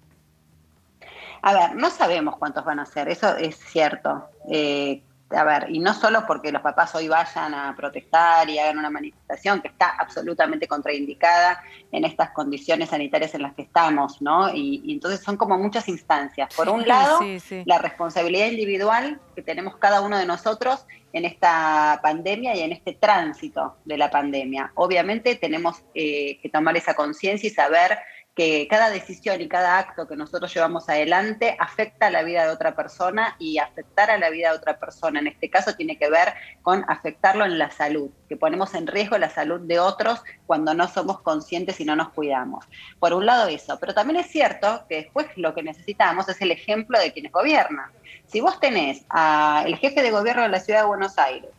A 1.43 1.53
ver, 1.53 1.77
no 1.77 1.91
sabemos 1.91 2.37
cuántos 2.39 2.65
van 2.65 2.81
a 2.81 2.87
ser, 2.87 3.09
eso 3.09 3.37
es 3.37 3.57
cierto. 3.59 4.25
Eh, 4.51 5.03
a 5.31 5.45
ver, 5.45 5.67
y 5.71 5.79
no 5.79 5.95
solo 5.95 6.25
porque 6.27 6.53
los 6.53 6.63
papás 6.63 6.95
hoy 6.95 7.09
vayan 7.09 7.55
a 7.55 7.75
protestar 7.77 8.49
y 8.49 8.59
hagan 8.59 8.79
una 8.79 8.91
manifestación 8.91 9.61
que 9.61 9.69
está 9.69 9.95
absolutamente 9.99 10.69
contraindicada 10.69 11.63
en 11.91 12.05
estas 12.05 12.31
condiciones 12.31 12.91
sanitarias 12.91 13.35
en 13.35 13.43
las 13.43 13.55
que 13.55 13.63
estamos, 13.63 14.21
¿no? 14.21 14.55
Y, 14.55 14.93
entonces 14.93 15.21
son 15.21 15.37
como 15.37 15.59
muchas 15.59 15.89
instancias. 15.89 16.55
Por 16.55 16.69
un 16.69 16.87
lado, 16.87 17.21
la 17.65 17.79
responsabilidad 17.79 18.47
individual 18.47 19.21
que 19.35 19.43
tenemos 19.43 19.77
cada 19.79 20.03
uno 20.03 20.19
de 20.19 20.27
nosotros 20.27 20.87
en 21.13 21.25
esta 21.25 22.01
pandemia 22.03 22.55
y 22.57 22.61
en 22.61 22.73
este 22.73 22.93
tránsito 22.93 23.77
de 23.85 23.97
la 23.97 24.11
pandemia. 24.11 24.73
Obviamente 24.75 25.37
tenemos 25.37 25.83
eh, 25.95 26.39
que 26.43 26.49
tomar 26.49 26.77
esa 26.77 26.95
conciencia 26.95 27.47
y 27.47 27.51
saber 27.51 27.99
que 28.35 28.67
cada 28.69 28.91
decisión 28.91 29.41
y 29.41 29.49
cada 29.49 29.79
acto 29.79 30.09
que 30.09 30.17
nosotros 30.17 30.53
llevamos 30.53 30.89
adelante 30.89 31.57
afecta 31.61 32.09
a 32.09 32.11
la 32.11 32.25
vida 32.25 32.45
de 32.45 32.51
otra 32.51 32.75
persona 32.75 33.37
y 33.39 33.59
afectar 33.59 34.11
a 34.11 34.19
la 34.19 34.29
vida 34.31 34.51
de 34.51 34.57
otra 34.57 34.79
persona, 34.79 35.21
en 35.21 35.29
este 35.29 35.49
caso 35.49 35.75
tiene 35.75 35.97
que 35.99 36.11
ver 36.11 36.35
con 36.63 36.85
afectarlo 36.89 37.45
en 37.45 37.59
la 37.59 37.71
salud, 37.71 38.11
que 38.29 38.37
ponemos 38.37 38.75
en 38.75 38.89
riesgo 38.89 39.19
la 39.19 39.31
salud 39.31 39.61
de 39.61 39.79
otros 39.79 40.23
cuando 40.47 40.75
no 40.75 40.89
somos 40.89 41.21
conscientes 41.21 41.79
y 41.81 41.85
no 41.85 41.95
nos 41.95 42.09
cuidamos. 42.09 42.65
Por 42.99 43.13
un 43.13 43.25
lado 43.25 43.47
eso, 43.47 43.79
pero 43.79 43.95
también 43.95 44.19
es 44.19 44.27
cierto 44.27 44.85
que 44.89 44.97
después 44.97 45.29
lo 45.37 45.55
que 45.55 45.63
necesitamos 45.63 46.29
es 46.29 46.41
el 46.43 46.51
ejemplo 46.51 46.99
de 46.99 47.13
quienes 47.13 47.31
gobiernan. 47.31 47.91
Si 48.27 48.41
vos 48.41 48.59
tenés 48.59 49.05
al 49.11 49.77
jefe 49.77 50.03
de 50.03 50.11
gobierno 50.11 50.43
de 50.43 50.49
la 50.49 50.61
ciudad 50.61 50.81
de 50.81 50.87
Buenos 50.87 51.19
Aires, 51.19 51.51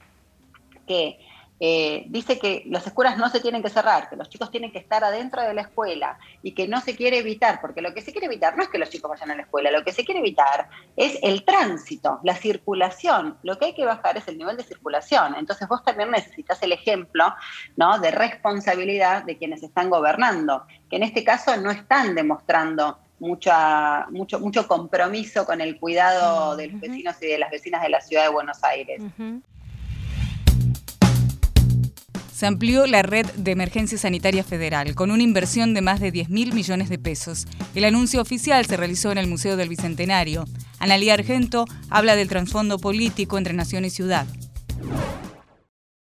que 0.85 1.19
eh, 1.59 2.05
dice 2.09 2.37
que 2.37 2.63
las 2.65 2.85
escuelas 2.85 3.17
no 3.17 3.29
se 3.29 3.39
tienen 3.39 3.63
que 3.63 3.69
cerrar, 3.69 4.09
que 4.09 4.17
los 4.17 4.29
chicos 4.29 4.51
tienen 4.51 4.71
que 4.71 4.79
estar 4.79 5.03
adentro 5.03 5.41
de 5.41 5.53
la 5.53 5.61
escuela 5.61 6.17
y 6.43 6.51
que 6.51 6.67
no 6.67 6.81
se 6.81 6.95
quiere 6.95 7.19
evitar, 7.19 7.61
porque 7.61 7.81
lo 7.81 7.93
que 7.93 8.01
se 8.01 8.11
quiere 8.11 8.27
evitar 8.27 8.57
no 8.57 8.63
es 8.63 8.69
que 8.69 8.77
los 8.77 8.89
chicos 8.89 9.09
vayan 9.09 9.31
a 9.31 9.35
la 9.35 9.43
escuela, 9.43 9.71
lo 9.71 9.83
que 9.83 9.93
se 9.93 10.03
quiere 10.03 10.19
evitar 10.19 10.67
es 10.97 11.17
el 11.21 11.45
tránsito, 11.45 12.19
la 12.23 12.35
circulación. 12.35 13.37
Lo 13.43 13.57
que 13.57 13.65
hay 13.65 13.73
que 13.73 13.85
bajar 13.85 14.17
es 14.17 14.27
el 14.27 14.37
nivel 14.37 14.57
de 14.57 14.63
circulación. 14.63 15.35
Entonces 15.35 15.67
vos 15.67 15.83
también 15.83 16.11
necesitas 16.11 16.61
el 16.61 16.73
ejemplo 16.73 17.33
¿no? 17.77 17.99
de 17.99 18.11
responsabilidad 18.11 19.23
de 19.23 19.37
quienes 19.37 19.63
están 19.63 19.89
gobernando, 19.89 20.65
que 20.89 20.97
en 20.97 21.03
este 21.03 21.23
caso 21.23 21.55
no 21.57 21.71
están 21.71 22.15
demostrando 22.15 22.99
mucha, 23.19 24.07
mucho, 24.09 24.41
mucho 24.41 24.67
compromiso 24.67 25.45
con 25.45 25.61
el 25.61 25.79
cuidado 25.79 26.57
de 26.57 26.67
los 26.67 26.81
vecinos 26.81 27.15
y 27.21 27.27
de 27.27 27.37
las 27.37 27.49
vecinas 27.49 27.81
de 27.81 27.89
la 27.89 28.01
ciudad 28.01 28.23
de 28.23 28.29
Buenos 28.29 28.61
Aires 28.63 29.01
se 32.35 32.47
amplió 32.47 32.85
la 32.85 33.01
red 33.01 33.25
de 33.37 33.51
emergencia 33.51 33.97
sanitaria 33.97 34.43
federal 34.43 34.93
con 34.93 35.09
una 35.09 35.23
inversión 35.23 35.73
de 35.73 35.79
más 35.79 36.01
de 36.01 36.11
10 36.11 36.29
mil 36.29 36.53
millones 36.53 36.89
de 36.89 36.99
pesos. 36.99 37.47
El 37.75 37.85
anuncio 37.85 38.21
oficial 38.21 38.65
se 38.65 38.75
realizó 38.75 39.09
en 39.13 39.19
el 39.19 39.27
Museo 39.27 39.55
del 39.55 39.69
Bicentenario. 39.69 40.43
Analía 40.77 41.13
Argento 41.13 41.63
habla 41.89 42.17
del 42.17 42.27
trasfondo 42.27 42.77
político 42.77 43.37
entre 43.37 43.53
nación 43.53 43.85
y 43.85 43.89
ciudad. 43.89 44.27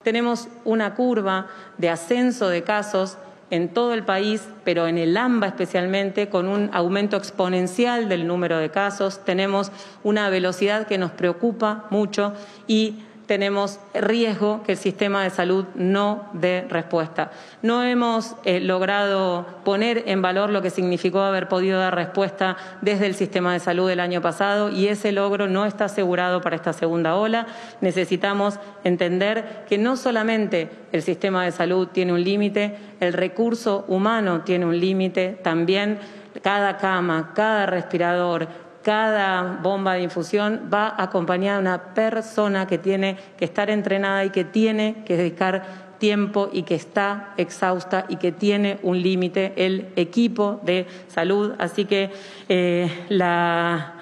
Tenemos 0.04 0.50
una 0.66 0.96
curva 0.96 1.48
de 1.78 1.90
ascenso 1.90 2.50
de 2.50 2.62
casos 2.62 3.18
en 3.50 3.70
todo 3.70 3.94
el 3.94 4.04
país, 4.04 4.50
pero 4.66 4.88
en 4.88 4.98
el 4.98 5.16
AMBA 5.16 5.48
especialmente, 5.48 6.28
con 6.28 6.50
un 6.50 6.70
aumento 6.74 7.16
exponencial 7.16 8.10
del 8.10 8.28
número 8.28 8.58
de 8.58 8.70
casos. 8.70 9.24
Tenemos 9.24 9.72
una 10.04 10.30
velocidad 10.30 10.88
que 10.88 10.98
nos 10.98 11.12
preocupa 11.12 11.86
mucho 11.90 12.34
y 12.68 13.04
tenemos 13.28 13.80
riesgo 13.94 14.64
que 14.64 14.72
el 14.72 14.78
sistema 14.78 15.24
de 15.24 15.30
salud 15.30 15.66
no 15.76 16.30
dé 16.34 16.66
respuesta. 16.70 17.32
No 17.62 17.84
hemos 17.84 18.36
eh, 18.46 18.62
logrado 18.62 19.46
poner 19.66 20.04
en 20.08 20.22
valor 20.22 20.50
lo 20.50 20.62
que 20.62 20.70
significó 20.70 21.20
haber 21.20 21.50
podido 21.50 21.78
dar 21.78 21.94
respuesta 21.94 22.56
desde 22.82 23.06
el 23.06 23.16
sistema 23.16 23.54
de 23.54 23.60
salud 23.60 23.90
el 23.90 24.00
año 24.00 24.22
pasado 24.22 24.70
y 24.70 24.88
ese 24.88 25.12
logro 25.12 25.48
no 25.48 25.66
está 25.66 25.86
asegurado 25.86 26.42
para 26.42 26.56
esta 26.56 26.72
segunda 26.72 27.16
ola. 27.16 27.48
Necesitamos 27.82 28.60
entender 28.86 29.66
que 29.68 29.78
no 29.78 29.98
solamente 29.98 30.70
el 30.94 31.04
sistema 31.04 31.44
de 31.44 31.52
salud 31.52 31.90
tiene 31.90 32.14
un 32.14 32.24
límite, 32.24 32.78
el 33.02 33.12
recurso 33.12 33.84
humano 33.90 34.42
tiene 34.42 34.66
un 34.66 34.80
límite, 34.80 35.38
también 35.44 36.00
cada 36.42 36.78
cama, 36.78 37.32
cada 37.36 37.66
respirador, 37.66 38.48
cada 38.88 39.60
bomba 39.62 39.96
de 39.96 40.04
infusión 40.04 40.70
va 40.74 40.96
acompañada 40.98 41.58
de 41.58 41.62
una 41.62 41.94
persona 41.94 42.68
que 42.68 42.78
tiene 42.78 43.18
que 43.38 43.44
estar 43.44 43.70
entrenada 43.70 44.24
y 44.24 44.30
que 44.30 44.46
tiene 44.46 45.04
que 45.06 45.18
dedicar 45.18 45.98
tiempo 45.98 46.48
y 46.54 46.64
que 46.64 46.76
está 46.76 47.34
exhausta 47.36 48.06
y 48.08 48.16
que 48.16 48.32
tiene 48.32 48.80
un 48.84 49.02
límite 49.02 49.52
el 49.58 49.90
equipo 49.98 50.62
de 50.64 50.88
salud. 51.10 51.52
Así 51.60 51.84
que 51.84 52.12
eh, 52.48 52.90
la 53.10 53.96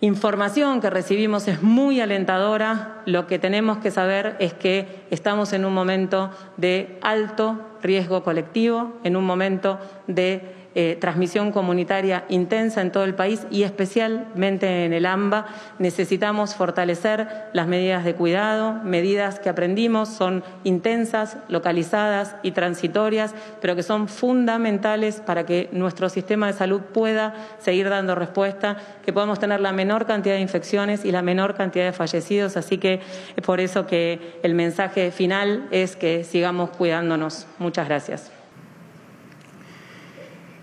información 0.00 0.80
que 0.80 0.90
recibimos 0.90 1.46
es 1.46 1.62
muy 1.62 2.00
alentadora. 2.00 3.02
Lo 3.06 3.28
que 3.28 3.38
tenemos 3.38 3.78
que 3.78 3.92
saber 3.92 4.34
es 4.40 4.54
que 4.54 5.04
estamos 5.12 5.52
en 5.52 5.64
un 5.64 5.72
momento 5.72 6.32
de 6.56 6.98
alto 7.00 7.60
riesgo 7.80 8.24
colectivo, 8.24 8.94
en 9.04 9.14
un 9.14 9.24
momento 9.24 9.78
de 10.08 10.55
eh, 10.78 10.98
transmisión 11.00 11.52
comunitaria 11.52 12.26
intensa 12.28 12.82
en 12.82 12.92
todo 12.92 13.04
el 13.04 13.14
país 13.14 13.46
y 13.50 13.62
especialmente 13.62 14.84
en 14.84 14.92
el 14.92 15.06
AMBA. 15.06 15.46
Necesitamos 15.78 16.54
fortalecer 16.54 17.26
las 17.54 17.66
medidas 17.66 18.04
de 18.04 18.14
cuidado, 18.14 18.74
medidas 18.84 19.40
que 19.40 19.48
aprendimos 19.48 20.10
son 20.10 20.44
intensas, 20.64 21.38
localizadas 21.48 22.36
y 22.42 22.50
transitorias, 22.50 23.34
pero 23.62 23.74
que 23.74 23.82
son 23.82 24.06
fundamentales 24.06 25.22
para 25.22 25.46
que 25.46 25.70
nuestro 25.72 26.10
sistema 26.10 26.48
de 26.48 26.52
salud 26.52 26.82
pueda 26.82 27.32
seguir 27.58 27.88
dando 27.88 28.14
respuesta, 28.14 28.76
que 29.02 29.14
podamos 29.14 29.38
tener 29.38 29.60
la 29.60 29.72
menor 29.72 30.04
cantidad 30.04 30.34
de 30.34 30.42
infecciones 30.42 31.06
y 31.06 31.10
la 31.10 31.22
menor 31.22 31.54
cantidad 31.54 31.86
de 31.86 31.92
fallecidos. 31.92 32.58
Así 32.58 32.76
que 32.76 33.00
es 33.34 33.42
por 33.42 33.60
eso 33.60 33.86
que 33.86 34.38
el 34.42 34.52
mensaje 34.52 35.10
final 35.10 35.68
es 35.70 35.96
que 35.96 36.22
sigamos 36.22 36.68
cuidándonos. 36.68 37.46
Muchas 37.58 37.88
gracias. 37.88 38.35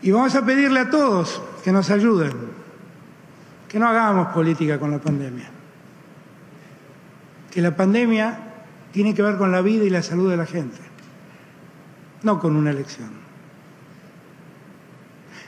Y 0.04 0.12
vamos 0.12 0.36
a 0.36 0.46
pedirle 0.46 0.82
a 0.82 0.90
todos 0.90 1.42
que 1.64 1.72
nos 1.72 1.90
ayuden, 1.90 2.34
que 3.70 3.80
no 3.80 3.88
hagamos 3.88 4.28
política 4.34 4.78
con 4.78 4.92
la 4.92 5.00
pandemia. 5.00 5.50
Que 7.50 7.62
la 7.62 7.74
pandemia 7.74 8.38
tiene 8.92 9.16
que 9.16 9.22
ver 9.22 9.38
con 9.38 9.54
la 9.54 9.62
vida 9.62 9.86
y 9.86 9.90
la 9.90 10.04
salud 10.04 10.30
de 10.30 10.36
la 10.36 10.46
gente, 10.46 10.78
no 12.24 12.38
con 12.38 12.58
una 12.58 12.72
elección, 12.72 13.12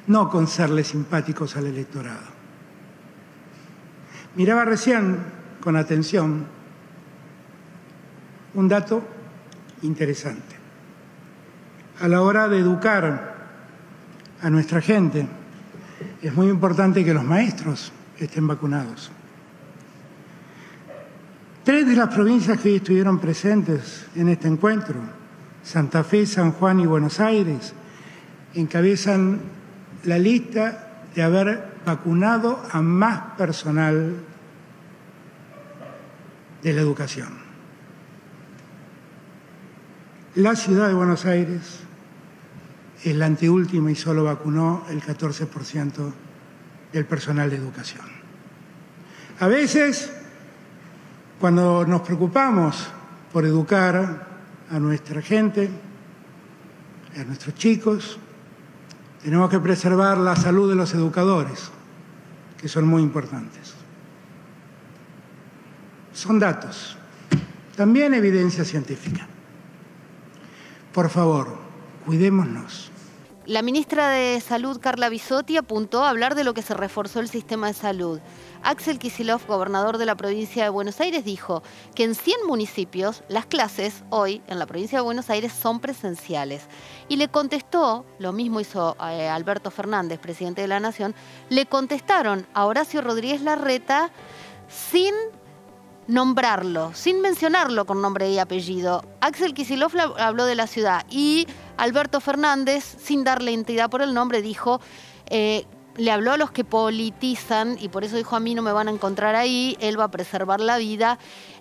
no 0.08 0.30
con 0.30 0.48
serle 0.48 0.86
simpáticos 0.86 1.58
al 1.58 1.68
electorado. 1.68 2.34
Miraba 4.38 4.64
recién 4.64 5.18
con 5.60 5.76
atención 5.76 6.46
un 8.54 8.70
dato 8.70 9.04
interesante. 9.82 10.56
A 12.00 12.08
la 12.08 12.22
hora 12.22 12.48
de 12.48 12.60
educar 12.60 13.35
a 14.42 14.50
nuestra 14.50 14.82
gente, 14.82 15.28
es 16.22 16.34
muy 16.34 16.48
importante 16.48 17.04
que 17.04 17.14
los 17.14 17.24
maestros 17.24 17.92
estén 18.18 18.48
vacunados. 18.48 19.12
Tres 21.64 21.88
de 21.88 21.96
las 21.96 22.14
provincias 22.14 22.60
que 22.60 22.76
estuvieron 22.76 23.20
presentes 23.20 24.06
en 24.16 24.30
este 24.30 24.48
encuentro, 24.48 24.96
Santa 25.64 26.04
Fe, 26.04 26.26
San 26.26 26.52
Juan 26.52 26.80
y 26.80 26.86
Buenos 26.86 27.20
Aires, 27.20 27.74
encabezan 28.54 29.40
la 30.04 30.20
lista 30.20 31.02
de 31.16 31.24
haber 31.24 31.76
vacunado 31.86 32.62
a 32.72 32.82
más 32.82 33.36
personal 33.38 34.14
de 36.62 36.74
la 36.74 36.82
educación. 36.82 37.30
La 40.36 40.56
ciudad 40.56 40.88
de 40.88 40.94
Buenos 40.94 41.26
Aires 41.26 41.80
es 43.06 43.16
la 43.16 43.28
anteúltima 43.28 43.92
y 43.92 43.96
solo 43.96 44.24
vacunó 44.24 44.84
el 44.90 45.00
14% 45.00 46.12
del 46.92 47.06
personal 47.06 47.52
de 47.52 47.58
educación. 47.58 48.04
A 49.40 49.48
veces, 49.48 50.12
cuando 51.40 51.86
nos 51.86 52.02
preocupamos 52.02 52.88
por 53.32 53.46
educar 53.46 54.28
a 54.72 54.80
nuestra 54.80 55.22
gente, 55.22 55.70
a 57.16 57.24
nuestros 57.26 57.54
chicos, 57.54 58.18
tenemos 59.22 59.52
que 59.52 59.60
preservar 59.60 60.18
la 60.18 60.36
salud 60.36 60.68
de 60.68 60.76
los 60.76 60.92
educadores, 60.96 61.70
que 62.60 62.68
son 62.68 62.88
muy 62.88 63.04
importantes. 63.04 63.76
Son 66.12 66.40
datos, 66.40 66.98
también 67.76 68.16
evidencia 68.16 68.66
científica. 68.66 69.28
Por 70.92 71.10
favor, 71.10 71.56
cuidémonos. 72.04 72.95
La 73.48 73.62
ministra 73.62 74.10
de 74.10 74.42
Salud, 74.42 74.80
Carla 74.82 75.08
Bisotti, 75.08 75.56
apuntó 75.56 76.04
a 76.04 76.10
hablar 76.10 76.34
de 76.34 76.44
lo 76.44 76.56
que 76.56 76.64
se 76.64 76.74
reforzó 76.74 77.20
el 77.20 77.30
sistema 77.30 77.68
de 77.68 77.74
salud. 77.74 78.20
Axel 78.64 78.98
Kisilov, 78.98 79.46
gobernador 79.46 80.00
de 80.00 80.08
la 80.08 80.16
provincia 80.16 80.64
de 80.64 80.70
Buenos 80.70 81.00
Aires, 81.00 81.24
dijo 81.24 81.62
que 81.94 82.06
en 82.06 82.16
100 82.16 82.48
municipios 82.48 83.22
las 83.28 83.46
clases 83.46 84.04
hoy 84.10 84.42
en 84.48 84.58
la 84.58 84.66
provincia 84.66 84.98
de 84.98 85.04
Buenos 85.04 85.30
Aires 85.30 85.54
son 85.54 85.80
presenciales. 85.80 86.64
Y 87.08 87.18
le 87.18 87.28
contestó, 87.28 88.04
lo 88.18 88.34
mismo 88.34 88.62
hizo 88.62 88.98
eh, 89.00 89.30
Alberto 89.30 89.70
Fernández, 89.70 90.18
presidente 90.18 90.62
de 90.64 90.68
la 90.68 90.80
Nación, 90.80 91.14
le 91.50 91.68
contestaron 91.68 92.48
a 92.56 92.66
Horacio 92.66 93.02
Rodríguez 93.02 93.42
Larreta 93.42 94.10
sin 94.68 95.14
nombrarlo, 96.08 96.94
sin 96.94 97.22
mencionarlo 97.22 97.86
con 97.86 98.02
nombre 98.02 98.30
y 98.30 98.40
apellido. 98.40 99.04
Axel 99.22 99.54
Kisilov 99.54 99.92
habló 100.18 100.46
de 100.46 100.56
la 100.56 100.68
ciudad 100.68 101.06
y 101.10 101.48
Alberto 101.78 102.20
Fernández, 102.20 102.84
sin 102.84 103.24
darle 103.24 103.54
entidad 103.54 103.90
por 103.90 104.02
el 104.02 104.14
nombre, 104.14 104.42
dijo 104.42 104.80
eh, 105.30 105.66
le 105.98 106.12
habló 106.12 106.34
a 106.34 106.38
los 106.38 106.52
que 106.52 106.64
politizan 106.64 107.78
y 107.80 107.90
por 107.90 108.04
eso 108.04 108.18
dijo 108.18 108.36
a 108.36 108.40
mí 108.40 108.54
no 108.54 108.62
me 108.62 108.72
van 108.72 108.88
a 108.88 108.92
encontrar 108.92 109.36
ahí, 109.36 109.78
él 109.80 110.00
va 110.00 110.06
a 110.06 110.12
preservar 110.12 110.60
la 110.60 110.78
vida. 110.78 111.18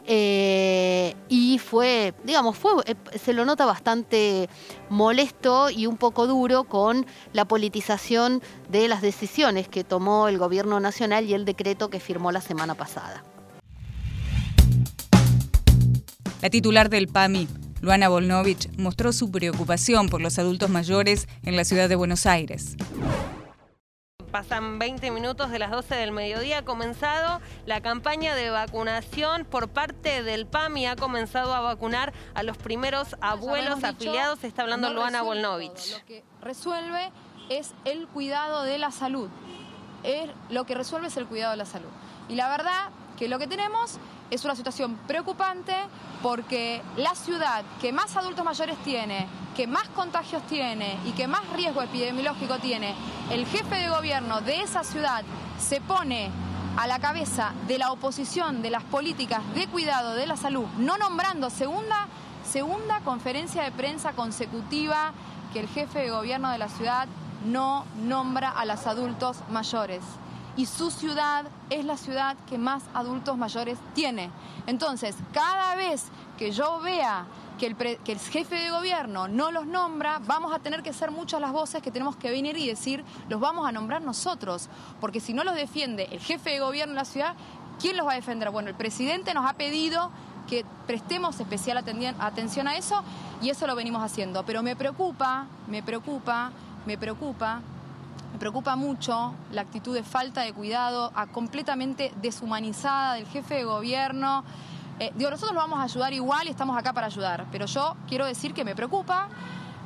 Eh, 0.07 1.15
y 1.29 1.59
fue, 1.59 2.13
digamos, 2.25 2.59
fue, 2.59 2.73
eh, 2.85 2.95
se 3.19 3.33
lo 3.33 3.45
nota 3.45 3.65
bastante 3.65 4.51
molesto 4.91 5.71
y 5.71 5.87
un 5.87 5.97
poco 5.97 6.27
duro 6.27 6.65
con 6.65 7.07
la 7.33 7.47
politización 7.47 8.43
de 8.69 8.89
las 8.89 9.01
decisiones 9.01 9.69
que 9.69 9.83
tomó 9.83 10.29
el 10.29 10.37
gobierno 10.37 10.79
nacional 10.79 11.25
y 11.25 11.35
el 11.35 11.45
decreto 11.45 11.89
que 11.89 12.01
firmó 12.01 12.33
la 12.33 12.43
semana 12.43 12.75
pasada. 12.75 13.25
La 16.45 16.51
titular 16.51 16.91
del 16.91 17.09
PAMI, 17.09 17.49
Luana 17.81 18.11
Volnovich, 18.11 18.69
mostró 18.77 19.15
su 19.15 19.31
preocupación 19.31 20.11
por 20.11 20.21
los 20.21 20.39
adultos 20.39 20.69
mayores 20.69 21.27
en 21.43 21.57
la 21.57 21.65
ciudad 21.65 21.89
de 21.89 21.97
Buenos 21.97 22.27
Aires. 22.27 22.77
Pasan 24.31 24.79
20 24.79 25.11
minutos 25.11 25.51
de 25.51 25.59
las 25.59 25.71
12 25.71 25.95
del 25.95 26.13
mediodía. 26.13 26.59
Ha 26.59 26.63
comenzado 26.63 27.41
la 27.65 27.81
campaña 27.81 28.35
de 28.35 28.51
vacunación 28.51 29.47
por 29.47 29.69
parte 29.69 30.23
del 30.23 30.45
PAMI. 30.45 30.85
Ha 30.85 30.97
comenzado 30.97 31.55
a 31.55 31.61
vacunar 31.61 32.13
a 32.35 32.43
los 32.43 32.59
primeros 32.59 33.17
abuelos 33.23 33.83
afiliados. 33.83 34.45
Está 34.45 34.65
hablando 34.65 34.93
Luana 34.93 35.23
Volnovich. 35.23 35.93
Lo 35.93 36.05
que 36.05 36.25
resuelve 36.43 37.11
es 37.49 37.73
el 37.87 38.07
cuidado 38.07 38.65
de 38.65 38.77
la 38.77 38.91
salud. 38.91 39.31
Es, 40.03 40.29
lo 40.51 40.67
que 40.67 40.75
resuelve 40.75 41.07
es 41.07 41.17
el 41.17 41.25
cuidado 41.25 41.53
de 41.53 41.57
la 41.57 41.65
salud. 41.65 41.89
Y 42.29 42.35
la 42.35 42.51
verdad 42.51 42.91
que 43.17 43.29
lo 43.29 43.39
que 43.39 43.47
tenemos 43.47 43.99
es 44.31 44.45
una 44.45 44.57
situación 44.57 44.97
preocupante 45.07 45.75
porque 46.23 46.83
la 46.97 47.15
ciudad 47.15 47.65
que 47.81 47.93
más 47.93 48.17
adultos 48.17 48.45
mayores 48.45 48.77
tiene, 48.79 49.27
que 49.55 49.67
más 49.67 49.89
contagios 49.91 50.43
tiene 50.47 50.99
y 51.05 51.13
que 51.13 51.29
más 51.29 51.49
riesgo 51.51 51.83
epidemiológico 51.83 52.59
tiene, 52.59 52.95
el 53.31 53.47
jefe 53.47 53.77
de 53.77 53.89
gobierno 53.89 54.41
de 54.41 54.63
esa 54.63 54.85
ciudad 54.85 55.23
se 55.59 55.81
pone 55.81 56.31
a 56.77 56.87
la 56.87 56.99
cabeza 56.99 57.53
de 57.69 57.79
la 57.79 57.93
oposición 57.93 58.63
de 58.63 58.71
las 58.71 58.83
políticas 58.83 59.43
de 59.55 59.69
cuidado 59.69 60.15
de 60.15 60.27
la 60.27 60.37
salud, 60.37 60.67
no 60.79 60.99
nombrando 60.99 61.51
segunda, 61.51 62.09
segunda 62.45 63.01
conferencia 63.01 63.63
de 63.63 63.71
prensa 63.71 64.13
consecutiva 64.13 65.13
que 65.53 65.61
el 65.61 65.69
jefe 65.69 66.01
de 66.01 66.11
gobierno 66.11 66.51
de 66.51 66.59
la 66.59 66.69
ciudad 66.69 67.07
no 67.47 67.85
nombra 68.03 68.51
a 68.51 68.65
los 68.65 68.87
adultos 68.87 69.37
mayores 69.51 70.03
y 70.57 70.67
su 70.67 70.91
ciudad 70.91 71.45
es 71.71 71.85
la 71.85 71.97
ciudad 71.97 72.37
que 72.49 72.59
más 72.59 72.83
adultos 72.95 73.37
mayores 73.37 73.79
tiene. 73.95 74.31
Entonces, 74.67 75.17
cada 75.33 75.75
vez 75.75 76.05
que 76.39 76.53
yo 76.53 76.81
vea 76.81 77.27
que 77.59 77.67
el, 77.67 78.19
jefe 78.19 78.57
de 78.57 78.71
gobierno 78.71 79.29
no 79.29 79.51
los 79.51 79.67
nombra, 79.67 80.21
vamos 80.27 80.53
a 80.55 80.59
tener 80.59 80.83
que 80.83 80.93
ser 80.93 81.11
muchas 81.11 81.41
las 81.41 81.53
voces 81.53 81.83
que 81.83 81.91
tenemos 81.91 82.17
que 82.17 82.31
venir 82.31 82.57
y 82.57 82.67
decir, 82.67 83.05
los 83.29 83.41
vamos 83.41 83.67
a 83.67 83.73
nombrar 83.73 84.03
nosotros, 84.03 84.69
porque 85.01 85.21
si 85.21 85.33
no 85.33 85.45
los 85.45 85.55
defiende 85.55 86.09
el 86.11 86.21
jefe 86.21 86.51
de 86.51 86.61
gobierno 86.61 86.95
de 86.95 87.01
la 87.01 87.05
ciudad, 87.05 87.35
¿quién 87.81 87.97
los 87.97 88.07
va 88.07 88.13
a 88.13 88.17
defender? 88.17 88.51
Bueno, 88.51 88.69
el 88.69 88.75
presidente 88.75 89.35
nos 89.35 89.49
ha 89.49 89.55
pedido 89.55 90.11
que 90.49 90.65
prestemos 90.87 91.41
especial 91.41 91.79
atención 91.79 92.69
a 92.69 92.77
eso 92.77 93.03
y 93.41 93.51
eso 93.51 93.67
lo 93.67 93.75
venimos 93.75 94.03
haciendo. 94.03 94.45
Pero 94.45 94.63
me 94.63 94.77
preocupa, 94.77 95.47
me 95.69 95.83
preocupa, 95.83 96.51
me 96.87 96.99
preocupa 96.99 97.63
me 98.35 98.41
preocupa 98.41 98.75
mucho 98.75 99.33
la 99.53 99.61
actitud 99.61 99.95
de 99.95 100.03
falta 100.03 100.41
de 100.41 100.53
cuidado, 100.53 101.13
completamente 101.31 102.13
deshumanizada 102.21 103.15
del 103.15 103.29
jefe 103.29 103.55
de 103.55 103.65
gobierno. 103.65 104.43
Eh, 104.99 105.13
digo, 105.15 105.31
nosotros 105.31 105.55
lo 105.55 105.61
vamos 105.61 105.79
a 105.79 105.85
ayudar 105.85 106.13
igual 106.13 106.49
y 106.49 106.51
estamos 106.51 106.77
acá 106.77 106.93
para 106.93 107.07
ayudar, 107.07 107.47
pero 107.53 107.67
yo 107.67 107.95
quiero 108.09 108.27
decir 108.27 108.53
que 108.53 108.65
me 108.65 108.75
preocupa, 108.75 109.29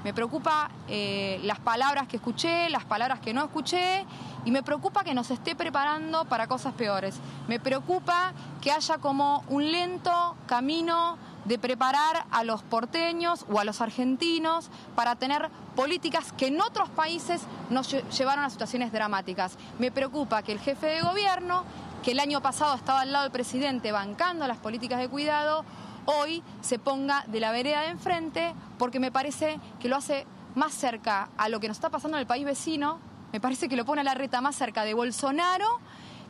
me 0.02 0.14
preocupa 0.14 0.70
eh, 0.88 1.40
las 1.44 1.58
palabras 1.58 2.08
que 2.08 2.16
escuché, 2.16 2.70
las 2.70 2.86
palabras 2.86 3.20
que 3.20 3.34
no 3.34 3.44
escuché 3.44 4.06
y 4.46 4.50
me 4.50 4.62
preocupa 4.62 5.04
que 5.04 5.12
nos 5.12 5.30
esté 5.30 5.54
preparando 5.54 6.24
para 6.24 6.46
cosas 6.46 6.72
peores. 6.72 7.20
Me 7.48 7.60
preocupa 7.60 8.32
que 8.62 8.72
haya 8.72 8.96
como 8.96 9.44
un 9.50 9.70
lento 9.70 10.36
camino 10.46 11.18
de 11.48 11.58
preparar 11.58 12.26
a 12.30 12.44
los 12.44 12.62
porteños 12.62 13.46
o 13.50 13.58
a 13.58 13.64
los 13.64 13.80
argentinos 13.80 14.70
para 14.94 15.16
tener 15.16 15.48
políticas 15.74 16.32
que 16.32 16.48
en 16.48 16.60
otros 16.60 16.90
países 16.90 17.40
nos 17.70 17.90
llevaron 17.90 18.44
a 18.44 18.50
situaciones 18.50 18.92
dramáticas. 18.92 19.56
Me 19.78 19.90
preocupa 19.90 20.42
que 20.42 20.52
el 20.52 20.60
jefe 20.60 20.86
de 20.86 21.00
gobierno, 21.00 21.64
que 22.02 22.12
el 22.12 22.20
año 22.20 22.42
pasado 22.42 22.74
estaba 22.74 23.00
al 23.00 23.12
lado 23.12 23.24
del 23.24 23.32
presidente 23.32 23.92
bancando 23.92 24.46
las 24.46 24.58
políticas 24.58 25.00
de 25.00 25.08
cuidado, 25.08 25.64
hoy 26.04 26.42
se 26.60 26.78
ponga 26.78 27.24
de 27.26 27.40
la 27.40 27.50
vereda 27.50 27.80
de 27.80 27.88
enfrente 27.88 28.54
porque 28.78 29.00
me 29.00 29.10
parece 29.10 29.58
que 29.80 29.88
lo 29.88 29.96
hace 29.96 30.26
más 30.54 30.74
cerca 30.74 31.30
a 31.38 31.48
lo 31.48 31.60
que 31.60 31.68
nos 31.68 31.78
está 31.78 31.88
pasando 31.88 32.18
en 32.18 32.20
el 32.20 32.26
país 32.26 32.44
vecino, 32.44 32.98
me 33.32 33.40
parece 33.40 33.68
que 33.68 33.76
lo 33.76 33.84
pone 33.84 34.02
a 34.02 34.04
la 34.04 34.14
reta 34.14 34.40
más 34.40 34.54
cerca 34.54 34.84
de 34.84 34.92
Bolsonaro 34.92 35.80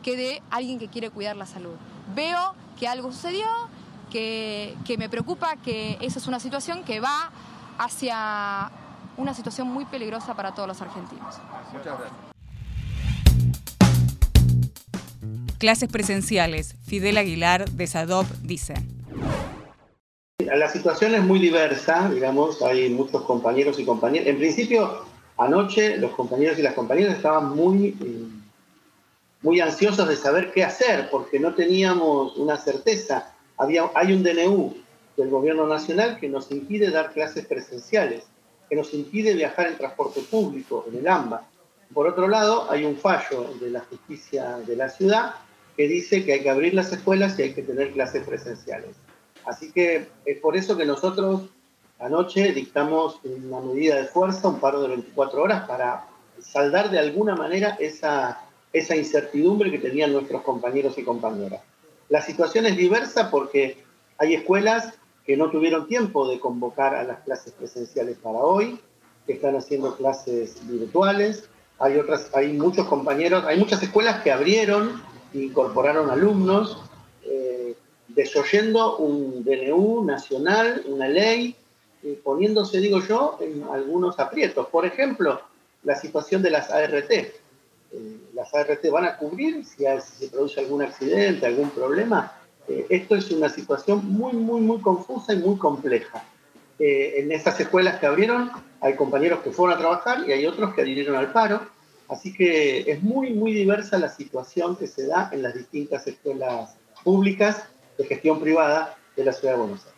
que 0.03 0.17
de 0.17 0.43
alguien 0.51 0.79
que 0.79 0.89
quiere 0.89 1.11
cuidar 1.11 1.37
la 1.37 1.47
salud. 1.47 1.75
Veo 2.15 2.55
que 2.79 2.87
algo 2.87 3.11
sucedió, 3.11 3.47
que, 4.11 4.77
me 4.99 5.09
preocupa 5.09 5.57
que 5.57 5.99
esa 6.01 6.19
es 6.19 6.27
una 6.27 6.41
situación 6.41 6.85
que 6.85 7.01
va 7.01 7.31
hacia 7.79 8.71
una 9.17 9.35
situación 9.35 9.69
muy 9.69 9.85
peligrosa 9.85 10.35
para 10.35 10.55
todos 10.55 10.69
los 10.69 10.81
argentinos. 10.81 11.37
Muchas 11.73 11.99
gracias. 11.99 12.29
Clases 15.59 15.91
presenciales. 15.91 16.77
Fidel 16.87 17.19
Aguilar 17.19 17.69
de 17.71 17.87
SADOP 17.87 18.27
dice. 18.43 18.75
La 20.39 20.69
situación 20.69 21.15
es 21.17 21.23
muy 21.23 21.41
diversa, 21.41 22.09
digamos, 22.09 22.63
hay 22.63 22.91
muchos 22.91 23.23
compañeros 23.23 23.79
y 23.81 23.85
compañeras. 23.85 24.29
En 24.29 24.39
principio, 24.39 25.05
anoche 25.37 25.97
los 25.97 26.13
compañeros 26.13 26.59
y 26.59 26.63
las 26.63 26.75
compañeras 26.75 27.17
estaban 27.17 27.57
muy, 27.57 27.97
eh, 28.01 28.29
muy 29.43 29.61
ansiosos 29.61 30.07
de 30.07 30.15
saber 30.17 30.53
qué 30.53 30.63
hacer, 30.63 31.09
porque 31.11 31.41
no 31.41 31.55
teníamos 31.55 32.37
una 32.37 32.57
certeza 32.57 33.35
hay 33.59 34.13
un 34.13 34.23
DNU 34.23 34.75
del 35.17 35.31
gobierno 35.31 35.67
nacional 35.67 36.19
que 36.19 36.29
nos 36.29 36.51
impide 36.51 36.91
dar 36.91 37.13
clases 37.13 37.45
presenciales, 37.47 38.25
que 38.69 38.77
nos 38.77 38.95
impide 38.95 39.35
viajar 39.35 39.67
en 39.67 39.77
transporte 39.77 40.21
público, 40.21 40.85
en 40.89 40.99
el 40.99 41.09
AMBA. 41.09 41.43
Por 41.93 42.07
otro 42.07 42.29
lado, 42.29 42.71
hay 42.71 42.85
un 42.85 42.97
fallo 42.97 43.55
de 43.61 43.71
la 43.71 43.81
justicia 43.81 44.59
de 44.67 44.77
la 44.77 44.89
ciudad 44.89 45.35
que 45.77 45.89
dice 45.89 46.25
que 46.25 46.35
hay 46.35 46.43
que 46.43 46.51
abrir 46.51 46.75
las 46.75 46.93
escuelas 46.93 47.39
y 47.39 47.43
hay 47.43 47.55
que 47.55 47.63
tener 47.63 47.93
clases 47.93 48.25
presenciales. 48.27 48.97
Así 49.45 49.73
que 49.73 50.09
es 50.25 50.39
por 50.39 50.57
eso 50.57 50.77
que 50.77 50.85
nosotros 50.85 51.43
anoche 51.99 52.53
dictamos 52.53 53.19
una 53.25 53.61
medida 53.61 53.97
de 53.97 54.05
fuerza, 54.05 54.49
un 54.49 54.61
paro 54.61 54.83
de 54.83 54.89
24 54.89 55.43
horas, 55.43 55.67
para 55.67 56.07
saldar 56.41 56.91
de 56.91 56.99
alguna 56.99 57.35
manera 57.35 57.77
esa, 57.81 58.41
esa 58.73 58.95
incertidumbre 58.95 59.71
que 59.71 59.79
tenían 59.79 60.13
nuestros 60.13 60.43
compañeros 60.43 60.97
y 60.99 61.03
compañeras. 61.03 61.63
La 62.09 62.23
situación 62.23 62.67
es 62.67 62.77
diversa 62.77 63.31
porque 63.31 63.85
hay 64.17 64.35
escuelas 64.35 64.95
que 65.27 65.37
no 65.37 65.51
tuvieron 65.51 65.87
tiempo 65.87 66.29
de 66.29 66.41
convocar 66.41 66.95
a 66.95 67.05
las 67.05 67.21
clases 67.21 67.53
presenciales 67.53 68.17
para 68.17 68.39
hoy, 68.39 68.81
que 69.27 69.35
están 69.35 69.57
haciendo 69.57 69.95
clases 69.97 70.57
virtuales. 70.67 71.49
Hay 71.79 71.99
otras, 71.99 72.31
hay 72.35 72.55
muchos 72.55 72.87
compañeros, 72.87 73.45
hay 73.45 73.59
muchas 73.59 73.83
escuelas 73.83 74.23
que 74.23 74.33
abrieron 74.33 75.03
e 75.35 75.41
incorporaron 75.41 76.11
alumnos, 76.11 76.83
eh, 77.25 77.77
desoyendo 78.09 78.97
un 78.97 79.45
DNU 79.45 80.03
nacional, 80.05 80.83
una 80.87 81.09
ley, 81.09 81.55
eh, 82.03 82.19
poniéndose, 82.25 82.79
digo 82.79 83.01
yo, 83.07 83.37
en 83.41 83.65
algunos 83.71 84.19
aprietos. 84.19 84.67
Por 84.69 84.87
ejemplo, 84.87 85.43
la 85.83 85.95
situación 85.95 86.43
de 86.43 86.51
las 86.51 86.71
ART 86.71 87.11
las 88.39 88.55
ART 88.55 88.89
van 88.93 89.05
a 89.05 89.17
cubrir 89.17 89.65
si, 89.65 89.85
se 90.17 90.29
produce 90.29 90.61
algún 90.61 90.81
accidente, 90.83 91.45
algún 91.45 91.71
problema. 91.71 92.33
Eh, 92.69 92.87
esto 92.89 93.17
es 93.17 93.33
una 93.33 93.49
situación 93.49 94.07
muy, 94.13 94.33
muy, 94.33 94.61
muy 94.61 94.81
confusa 94.81 95.33
y 95.35 95.39
muy 95.39 95.57
compleja. 95.59 96.25
Eh, 96.79 97.15
en 97.17 97.33
esas 97.33 97.59
escuelas 97.59 97.99
que 97.99 98.07
abrieron 98.07 98.53
hay 98.81 98.95
compañeros 98.95 99.41
que 99.41 99.51
fueron 99.51 99.77
a 99.77 99.81
trabajar 99.81 100.21
y 100.29 100.31
hay 100.31 100.47
otros 100.47 100.73
que 100.73 100.83
adhirieron 100.83 101.17
al 101.17 101.33
paro. 101.33 101.63
Así 102.09 102.33
que 102.33 102.89
es 102.89 103.03
muy, 103.03 103.31
muy 103.35 103.53
diversa 103.53 103.99
la 103.99 104.09
situación 104.09 104.77
que 104.77 104.87
se 104.87 105.09
da 105.09 105.31
en 105.33 105.43
las 105.43 105.55
distintas 105.55 106.07
escuelas 106.07 106.77
públicas 107.03 107.65
de 107.99 108.05
gestión 108.05 108.41
privada 108.41 108.97
de 109.17 109.25
la 109.25 109.33
Ciudad 109.33 109.55
de 109.55 109.59
Buenos 109.59 109.85
Aires. 109.85 109.98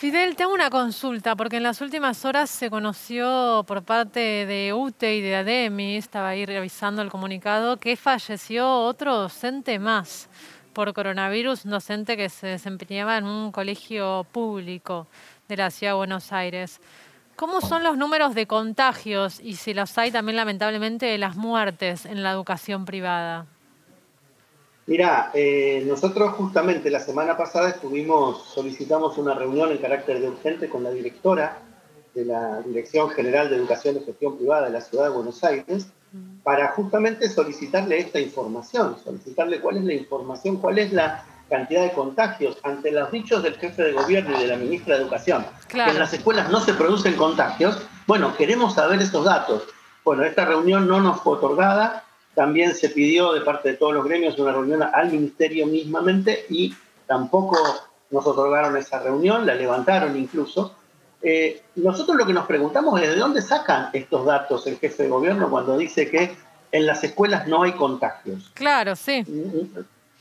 Fidel, 0.00 0.34
te 0.34 0.46
una 0.46 0.70
consulta, 0.70 1.36
porque 1.36 1.58
en 1.58 1.62
las 1.62 1.82
últimas 1.82 2.24
horas 2.24 2.48
se 2.48 2.70
conoció 2.70 3.64
por 3.66 3.82
parte 3.82 4.46
de 4.46 4.72
UTE 4.72 5.16
y 5.16 5.20
de 5.20 5.36
ADEMI, 5.36 5.96
estaba 5.96 6.30
ahí 6.30 6.46
revisando 6.46 7.02
el 7.02 7.10
comunicado, 7.10 7.76
que 7.76 7.96
falleció 7.96 8.66
otro 8.66 9.14
docente 9.14 9.78
más 9.78 10.30
por 10.72 10.94
coronavirus, 10.94 11.66
un 11.66 11.72
docente 11.72 12.16
que 12.16 12.30
se 12.30 12.46
desempeñaba 12.46 13.18
en 13.18 13.26
un 13.26 13.52
colegio 13.52 14.26
público 14.32 15.06
de 15.48 15.58
la 15.58 15.70
Ciudad 15.70 15.92
de 15.92 15.98
Buenos 15.98 16.32
Aires. 16.32 16.80
¿Cómo 17.36 17.60
son 17.60 17.84
los 17.84 17.98
números 17.98 18.34
de 18.34 18.46
contagios 18.46 19.38
y 19.38 19.56
si 19.56 19.74
los 19.74 19.98
hay 19.98 20.10
también 20.10 20.36
lamentablemente 20.36 21.04
de 21.04 21.18
las 21.18 21.36
muertes 21.36 22.06
en 22.06 22.22
la 22.22 22.30
educación 22.30 22.86
privada? 22.86 23.44
Mira, 24.86 25.30
eh, 25.34 25.84
nosotros 25.86 26.32
justamente 26.32 26.90
la 26.90 27.00
semana 27.00 27.36
pasada 27.36 27.68
estuvimos, 27.68 28.44
solicitamos 28.54 29.18
una 29.18 29.34
reunión 29.34 29.70
en 29.70 29.78
carácter 29.78 30.20
de 30.20 30.28
urgente 30.28 30.68
con 30.68 30.82
la 30.82 30.90
directora 30.90 31.58
de 32.14 32.24
la 32.24 32.60
Dirección 32.62 33.10
General 33.10 33.48
de 33.48 33.56
Educación 33.56 33.96
y 33.96 34.04
Gestión 34.04 34.36
Privada 34.36 34.66
de 34.66 34.72
la 34.72 34.80
Ciudad 34.80 35.04
de 35.04 35.10
Buenos 35.10 35.44
Aires 35.44 35.86
para 36.42 36.68
justamente 36.72 37.28
solicitarle 37.28 37.98
esta 37.98 38.18
información, 38.18 38.96
solicitarle 39.04 39.60
cuál 39.60 39.76
es 39.76 39.84
la 39.84 39.94
información, 39.94 40.56
cuál 40.56 40.78
es 40.78 40.92
la 40.92 41.24
cantidad 41.48 41.82
de 41.82 41.92
contagios 41.92 42.58
ante 42.62 42.90
los 42.90 43.10
dichos 43.10 43.42
del 43.42 43.54
jefe 43.54 43.82
de 43.82 43.92
gobierno 43.92 44.36
y 44.36 44.42
de 44.42 44.48
la 44.48 44.56
ministra 44.56 44.96
de 44.96 45.02
Educación, 45.02 45.44
que 45.68 45.80
en 45.80 45.98
las 45.98 46.12
escuelas 46.12 46.50
no 46.50 46.60
se 46.60 46.74
producen 46.74 47.14
contagios, 47.16 47.80
bueno, 48.06 48.36
queremos 48.36 48.74
saber 48.74 49.00
esos 49.00 49.24
datos. 49.24 49.64
Bueno, 50.04 50.24
esta 50.24 50.44
reunión 50.44 50.88
no 50.88 51.00
nos 51.00 51.20
fue 51.20 51.34
otorgada, 51.34 52.04
también 52.34 52.74
se 52.74 52.90
pidió 52.90 53.32
de 53.32 53.40
parte 53.40 53.70
de 53.70 53.76
todos 53.76 53.92
los 53.92 54.04
gremios 54.04 54.38
una 54.38 54.52
reunión 54.52 54.82
al 54.82 55.10
ministerio 55.10 55.66
mismamente 55.66 56.46
y 56.48 56.74
tampoco 57.06 57.58
nos 58.10 58.26
otorgaron 58.26 58.76
esa 58.76 59.00
reunión, 59.00 59.46
la 59.46 59.54
levantaron 59.54 60.16
incluso. 60.16 60.74
Eh, 61.22 61.62
nosotros 61.76 62.16
lo 62.16 62.26
que 62.26 62.32
nos 62.32 62.46
preguntamos 62.46 63.00
es 63.00 63.08
de 63.08 63.16
dónde 63.16 63.42
sacan 63.42 63.90
estos 63.92 64.24
datos 64.24 64.66
el 64.66 64.78
jefe 64.78 65.04
de 65.04 65.08
gobierno 65.10 65.50
cuando 65.50 65.76
dice 65.76 66.08
que 66.08 66.34
en 66.72 66.86
las 66.86 67.04
escuelas 67.04 67.46
no 67.46 67.62
hay 67.62 67.72
contagios. 67.72 68.50
Claro, 68.54 68.96
sí. 68.96 69.24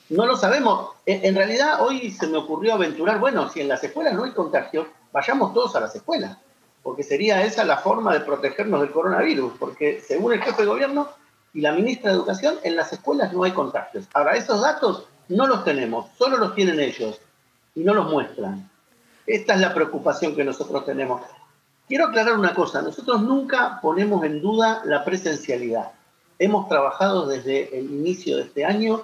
No 0.09 0.25
lo 0.25 0.35
sabemos. 0.35 0.89
En, 1.05 1.35
realidad 1.35 1.81
hoy 1.81 2.11
se 2.11 2.27
me 2.27 2.37
ocurrió 2.37 2.73
aventurar, 2.73 3.19
bueno, 3.19 3.49
si 3.49 3.61
en 3.61 3.67
las 3.67 3.83
escuelas 3.83 4.15
no 4.15 4.23
hay 4.23 4.31
contagios, 4.31 4.87
vayamos 5.11 5.53
todos 5.53 5.75
a 5.75 5.79
las 5.79 5.95
escuelas, 5.95 6.37
porque 6.81 7.03
sería 7.03 7.43
esa 7.43 7.63
la 7.63 7.77
forma 7.77 8.13
de 8.13 8.21
protegernos 8.21 8.81
del 8.81 8.91
coronavirus, 8.91 9.53
porque 9.59 10.01
según 10.05 10.33
el 10.33 10.41
jefe 10.41 10.63
de 10.63 10.67
gobierno 10.67 11.07
y 11.53 11.61
la 11.61 11.71
ministra 11.71 12.11
de 12.11 12.17
Educación, 12.17 12.55
en 12.63 12.75
las 12.75 12.93
escuelas 12.93 13.33
no 13.33 13.43
hay 13.43 13.51
contagios. 13.51 14.05
Ahora, 14.13 14.35
esos 14.35 14.61
datos 14.61 15.05
no 15.27 15.47
los 15.47 15.63
tenemos, 15.63 16.07
solo 16.17 16.37
los 16.37 16.55
tienen 16.55 16.79
ellos 16.79 17.19
y 17.75 17.81
no 17.81 17.93
los 17.93 18.09
muestran. 18.09 18.69
Esta 19.25 19.53
es 19.53 19.59
la 19.59 19.73
preocupación 19.73 20.35
que 20.35 20.43
nosotros 20.43 20.85
tenemos. 20.85 21.21
Quiero 21.87 22.07
aclarar 22.07 22.37
una 22.37 22.53
cosa, 22.53 22.81
nosotros 22.81 23.21
nunca 23.21 23.79
ponemos 23.81 24.23
en 24.23 24.41
duda 24.41 24.81
la 24.85 25.03
presencialidad. 25.03 25.91
Hemos 26.37 26.69
trabajado 26.69 27.27
desde 27.27 27.77
el 27.77 27.85
inicio 27.85 28.37
de 28.37 28.43
este 28.43 28.63
año 28.65 29.03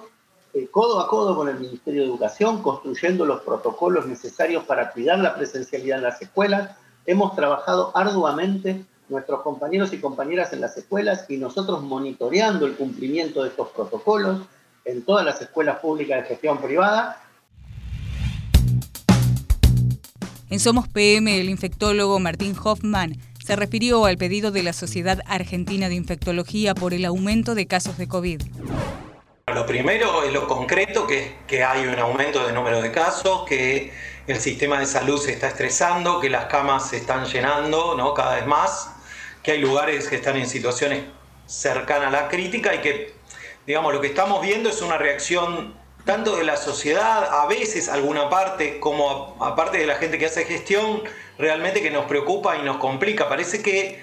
eh, 0.54 0.68
codo 0.70 1.00
a 1.00 1.08
codo 1.08 1.36
con 1.36 1.48
el 1.48 1.60
Ministerio 1.60 2.02
de 2.02 2.08
Educación, 2.08 2.62
construyendo 2.62 3.26
los 3.26 3.42
protocolos 3.42 4.06
necesarios 4.06 4.64
para 4.64 4.90
cuidar 4.90 5.18
la 5.18 5.34
presencialidad 5.34 5.98
en 5.98 6.04
las 6.04 6.22
escuelas. 6.22 6.70
Hemos 7.04 7.36
trabajado 7.36 7.92
arduamente 7.94 8.84
nuestros 9.08 9.42
compañeros 9.42 9.92
y 9.92 9.98
compañeras 9.98 10.52
en 10.52 10.60
las 10.60 10.76
escuelas 10.76 11.26
y 11.28 11.36
nosotros 11.36 11.82
monitoreando 11.82 12.66
el 12.66 12.76
cumplimiento 12.76 13.42
de 13.42 13.50
estos 13.50 13.68
protocolos 13.68 14.42
en 14.84 15.02
todas 15.02 15.24
las 15.24 15.40
escuelas 15.40 15.78
públicas 15.78 16.22
de 16.22 16.28
gestión 16.28 16.58
privada 16.58 17.22
En 20.48 20.60
Somos 20.60 20.86
PM, 20.86 21.40
el 21.40 21.50
infectólogo 21.50 22.20
Martín 22.20 22.54
Hoffman 22.62 23.16
se 23.44 23.56
refirió 23.56 24.04
al 24.04 24.16
pedido 24.16 24.52
de 24.52 24.62
la 24.62 24.72
Sociedad 24.72 25.18
Argentina 25.26 25.88
de 25.88 25.96
Infectología 25.96 26.72
por 26.72 26.94
el 26.94 27.04
aumento 27.04 27.56
de 27.56 27.66
casos 27.66 27.98
de 27.98 28.06
COVID. 28.06 28.42
Lo 29.52 29.66
primero 29.66 30.22
es 30.22 30.32
lo 30.32 30.46
concreto, 30.46 31.06
que 31.08 31.24
es 31.24 31.32
que 31.48 31.64
hay 31.64 31.86
un 31.86 31.98
aumento 31.98 32.46
de 32.46 32.52
número 32.52 32.80
de 32.80 32.92
casos, 32.92 33.42
que 33.48 33.92
el 34.28 34.38
sistema 34.38 34.78
de 34.78 34.86
salud 34.86 35.20
se 35.20 35.32
está 35.32 35.48
estresando, 35.48 36.20
que 36.20 36.30
las 36.30 36.44
camas 36.46 36.90
se 36.90 36.98
están 36.98 37.24
llenando 37.24 37.96
¿no? 37.96 38.14
cada 38.14 38.36
vez 38.36 38.46
más, 38.46 38.90
que 39.46 39.52
hay 39.52 39.58
lugares 39.60 40.08
que 40.08 40.16
están 40.16 40.36
en 40.36 40.48
situaciones 40.48 41.04
cercanas 41.46 42.08
a 42.08 42.10
la 42.10 42.28
crítica 42.28 42.74
y 42.74 42.78
que, 42.80 43.14
digamos, 43.64 43.94
lo 43.94 44.00
que 44.00 44.08
estamos 44.08 44.42
viendo 44.42 44.68
es 44.68 44.82
una 44.82 44.98
reacción 44.98 45.72
tanto 46.04 46.34
de 46.34 46.42
la 46.42 46.56
sociedad, 46.56 47.42
a 47.42 47.46
veces 47.46 47.88
alguna 47.88 48.28
parte, 48.28 48.80
como 48.80 49.36
aparte 49.40 49.78
de 49.78 49.86
la 49.86 49.94
gente 49.94 50.18
que 50.18 50.26
hace 50.26 50.44
gestión, 50.46 51.04
realmente 51.38 51.80
que 51.80 51.92
nos 51.92 52.06
preocupa 52.06 52.56
y 52.56 52.62
nos 52.62 52.78
complica. 52.78 53.28
Parece 53.28 53.62
que, 53.62 54.02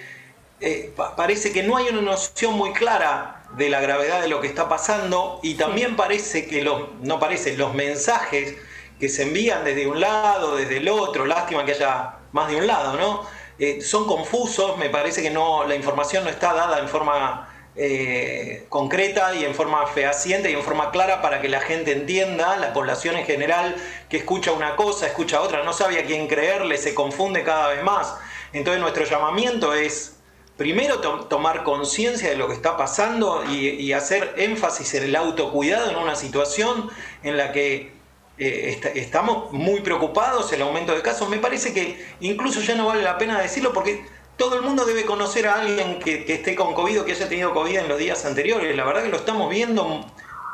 eh, 0.62 0.94
parece 1.18 1.52
que 1.52 1.62
no 1.62 1.76
hay 1.76 1.90
una 1.90 2.00
noción 2.00 2.54
muy 2.54 2.72
clara 2.72 3.44
de 3.58 3.68
la 3.68 3.82
gravedad 3.82 4.22
de 4.22 4.30
lo 4.30 4.40
que 4.40 4.48
está 4.48 4.70
pasando 4.70 5.42
y 5.44 5.56
también 5.56 5.98
parece 5.98 6.48
que 6.48 6.62
los, 6.62 6.84
no 7.02 7.20
parece, 7.20 7.58
los 7.58 7.74
mensajes 7.74 8.56
que 8.98 9.10
se 9.10 9.24
envían 9.24 9.66
desde 9.66 9.88
un 9.88 10.00
lado, 10.00 10.56
desde 10.56 10.78
el 10.78 10.88
otro, 10.88 11.26
lástima 11.26 11.66
que 11.66 11.74
haya 11.74 12.20
más 12.32 12.48
de 12.48 12.56
un 12.56 12.66
lado, 12.66 12.94
¿no? 12.94 13.43
Eh, 13.60 13.82
son 13.82 14.06
confusos, 14.06 14.78
me 14.78 14.90
parece 14.90 15.22
que 15.22 15.30
no, 15.30 15.64
la 15.66 15.76
información 15.76 16.24
no 16.24 16.30
está 16.30 16.54
dada 16.54 16.80
en 16.80 16.90
forma 16.90 17.50
eh, 17.76 18.66
concreta 18.70 19.34
y 19.36 19.46
en 19.46 19.56
forma 19.56 19.88
fehaciente 19.88 20.52
y 20.52 20.54
en 20.54 20.62
forma 20.62 20.92
clara 20.92 21.22
para 21.22 21.42
que 21.42 21.50
la 21.50 21.60
gente 21.60 21.92
entienda, 21.92 22.56
la 22.58 22.72
población 22.72 23.16
en 23.16 23.26
general 23.26 23.76
que 24.10 24.18
escucha 24.18 24.52
una 24.52 24.76
cosa, 24.76 25.08
escucha 25.08 25.42
otra, 25.42 25.64
no 25.64 25.74
sabe 25.74 26.00
a 26.00 26.06
quién 26.06 26.28
creerle, 26.28 26.78
se 26.78 26.94
confunde 26.94 27.44
cada 27.44 27.70
vez 27.70 27.84
más. 27.84 28.16
Entonces 28.54 28.80
nuestro 28.80 29.06
llamamiento 29.06 29.74
es 29.74 30.18
primero 30.58 31.00
tomar 31.00 31.64
conciencia 31.64 32.30
de 32.30 32.36
lo 32.36 32.48
que 32.48 32.54
está 32.54 32.78
pasando 32.78 33.44
y, 33.50 33.92
hacer 33.94 34.36
énfasis 34.38 34.94
en 34.94 35.04
el 35.04 35.16
autocuidado 35.16 35.90
en 35.90 35.98
una 35.98 36.16
situación 36.16 36.90
en 37.24 37.38
la 37.38 37.52
que 37.52 37.92
eh, 38.38 38.82
estamos 38.96 39.52
muy 39.52 39.82
preocupados, 39.82 40.52
el 40.54 40.62
aumento 40.62 40.96
de 40.96 41.02
casos. 41.02 41.30
Me 41.30 41.38
parece 41.38 41.74
que 41.74 42.06
incluso 42.20 42.62
ya 42.62 42.76
no 42.76 42.88
vale 42.88 43.04
la 43.04 43.18
pena 43.18 43.40
decirlo 43.40 43.74
porque 43.74 44.06
todo 44.38 44.56
el 44.56 44.64
mundo 44.64 44.86
debe 44.86 45.06
conocer 45.06 45.48
a 45.48 45.60
alguien 45.60 46.00
que, 46.00 46.26
esté 46.28 46.56
con 46.56 46.74
COVID 46.74 47.02
o 47.02 47.06
que 47.06 47.12
haya 47.12 47.30
tenido 47.30 47.54
COVID 47.54 47.78
en 47.78 47.88
los 47.88 48.00
días 48.00 48.26
anteriores. 48.26 48.76
La 48.76 48.84
verdad 48.86 49.04
que 49.04 49.10
lo 49.10 49.18
estamos 49.18 49.50
viendo 49.50 50.06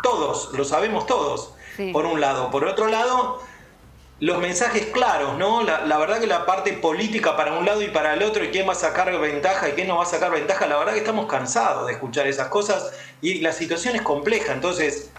todos, 0.03 0.51
lo 0.53 0.63
sabemos 0.65 1.05
todos, 1.05 1.53
por 1.93 2.05
un 2.05 2.19
lado. 2.19 2.51
Por 2.51 2.65
otro 2.65 2.87
lado, 2.87 3.41
los 4.19 4.39
mensajes 4.39 4.87
claros, 4.87 5.37
¿no? 5.37 5.63
La, 5.63 5.97
verdad 5.97 6.19
que 6.19 6.27
la 6.27 6.45
parte 6.45 6.73
política 6.73 7.37
para 7.37 7.53
un 7.53 7.65
lado 7.65 7.81
y 7.81 7.87
para 7.87 8.13
el 8.13 8.23
otro, 8.23 8.43
y 8.43 8.49
quién 8.49 8.67
va 8.67 8.73
a 8.73 8.75
sacar 8.75 9.17
ventaja 9.17 9.69
y 9.69 9.71
quién 9.71 9.87
no 9.87 9.95
va 9.95 10.03
a 10.03 10.07
sacar 10.07 10.31
ventaja, 10.31 10.67
la 10.67 10.77
verdad 10.77 10.93
que 10.93 10.99
estamos 10.99 11.27
cansados 11.27 11.87
de 11.87 11.93
escuchar 11.93 12.27
esas 12.27 12.49
cosas 12.49 12.91
y 13.21 13.39
la 13.39 13.53
situación 13.53 13.95
es 13.95 14.01
compleja. 14.01 14.51
Entonces, 14.51 15.09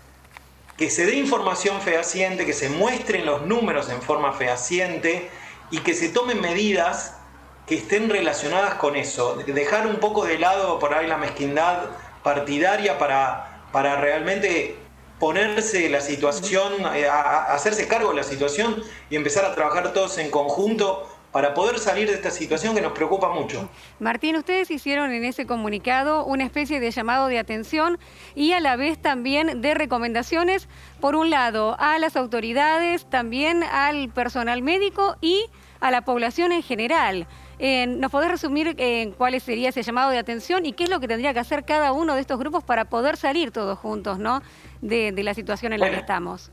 que 0.81 0.89
se 0.89 1.05
dé 1.05 1.17
información 1.17 1.83
fehaciente, 1.83 2.47
que 2.47 2.55
se 2.55 2.71
muestren 2.71 3.27
los 3.27 3.43
números 3.43 3.91
en 3.91 4.01
forma 4.01 4.33
fehaciente 4.33 5.29
y 5.71 5.81
que 5.81 5.93
se 5.93 6.09
tomen 6.09 6.41
medidas 6.41 7.19
que 7.67 7.75
estén 7.75 8.09
relacionadas 8.09 8.77
con 8.77 8.97
eso, 8.97 9.35
dejar 9.47 9.87
un 9.87 9.97
poco 9.97 10.25
de 10.25 10.39
lado 10.39 10.79
por 10.79 10.95
ahí 10.95 11.07
la 11.07 11.19
mezquindad 11.19 11.91
partidaria 12.23 12.97
para, 12.97 13.61
para 13.73 14.01
realmente 14.01 14.79
ponerse 15.19 15.91
la 15.91 16.01
situación, 16.01 16.73
eh, 16.95 17.07
hacerse 17.07 17.87
cargo 17.87 18.09
de 18.09 18.17
la 18.17 18.23
situación 18.23 18.83
y 19.11 19.17
empezar 19.17 19.45
a 19.45 19.55
trabajar 19.55 19.93
todos 19.93 20.17
en 20.17 20.31
conjunto 20.31 21.07
para 21.33 21.55
poder 21.55 21.79
salir 21.79 22.09
de 22.09 22.15
esta 22.15 22.31
situación 22.31 22.75
que 22.75 22.81
nos 22.81 22.93
preocupa 22.93 23.33
mucho. 23.33 23.69
Martín, 23.99 24.37
ustedes 24.37 24.71
hicieron 24.71 25.13
en 25.13 25.25
ese 25.25 25.47
comunicado 25.47 26.25
una 26.25 26.45
especie 26.45 26.81
de 26.81 26.91
llamado 26.91 27.29
de 27.29 27.39
atención 27.39 27.99
y 28.35 28.53
a 28.53 28.61
la 28.61 28.77
vez 28.77 28.99
también 28.99 29.61
de 29.61 29.75
recomendaciones, 29.75 30.69
por 31.01 31.15
un 31.15 31.31
lado, 31.31 31.77
a 31.79 31.99
las 31.99 32.17
autoridades, 32.17 33.09
también 33.09 33.63
al 33.63 34.09
personal 34.09 34.63
médico 34.63 35.17
y 35.21 35.47
a 35.81 35.91
la 35.91 36.03
población 36.03 36.53
en 36.53 36.63
general. 36.63 37.27
Eh, 37.59 37.87
¿Nos 37.87 38.11
podés 38.11 38.31
resumir 38.31 38.75
eh, 38.79 39.13
cuál 39.19 39.39
sería 39.41 39.69
ese 39.69 39.83
llamado 39.83 40.11
de 40.11 40.19
atención 40.19 40.65
y 40.65 40.73
qué 40.73 40.85
es 40.85 40.91
lo 40.91 40.99
que 40.99 41.09
tendría 41.09 41.35
que 41.35 41.41
hacer 41.41 41.65
cada 41.65 41.93
uno 41.93 42.15
de 42.15 42.23
estos 42.23 42.39
grupos 42.39 42.65
para 42.65 42.87
poder 42.87 43.17
salir 43.17 43.51
todos 43.51 43.79
juntos 43.79 44.19
¿no? 44.19 44.43
de, 44.81 45.13
la 45.23 45.35
situación 45.35 45.75
en 45.75 45.81
la 45.81 45.91
que 45.91 45.97
estamos? 45.97 46.51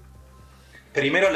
Primero 0.94 1.30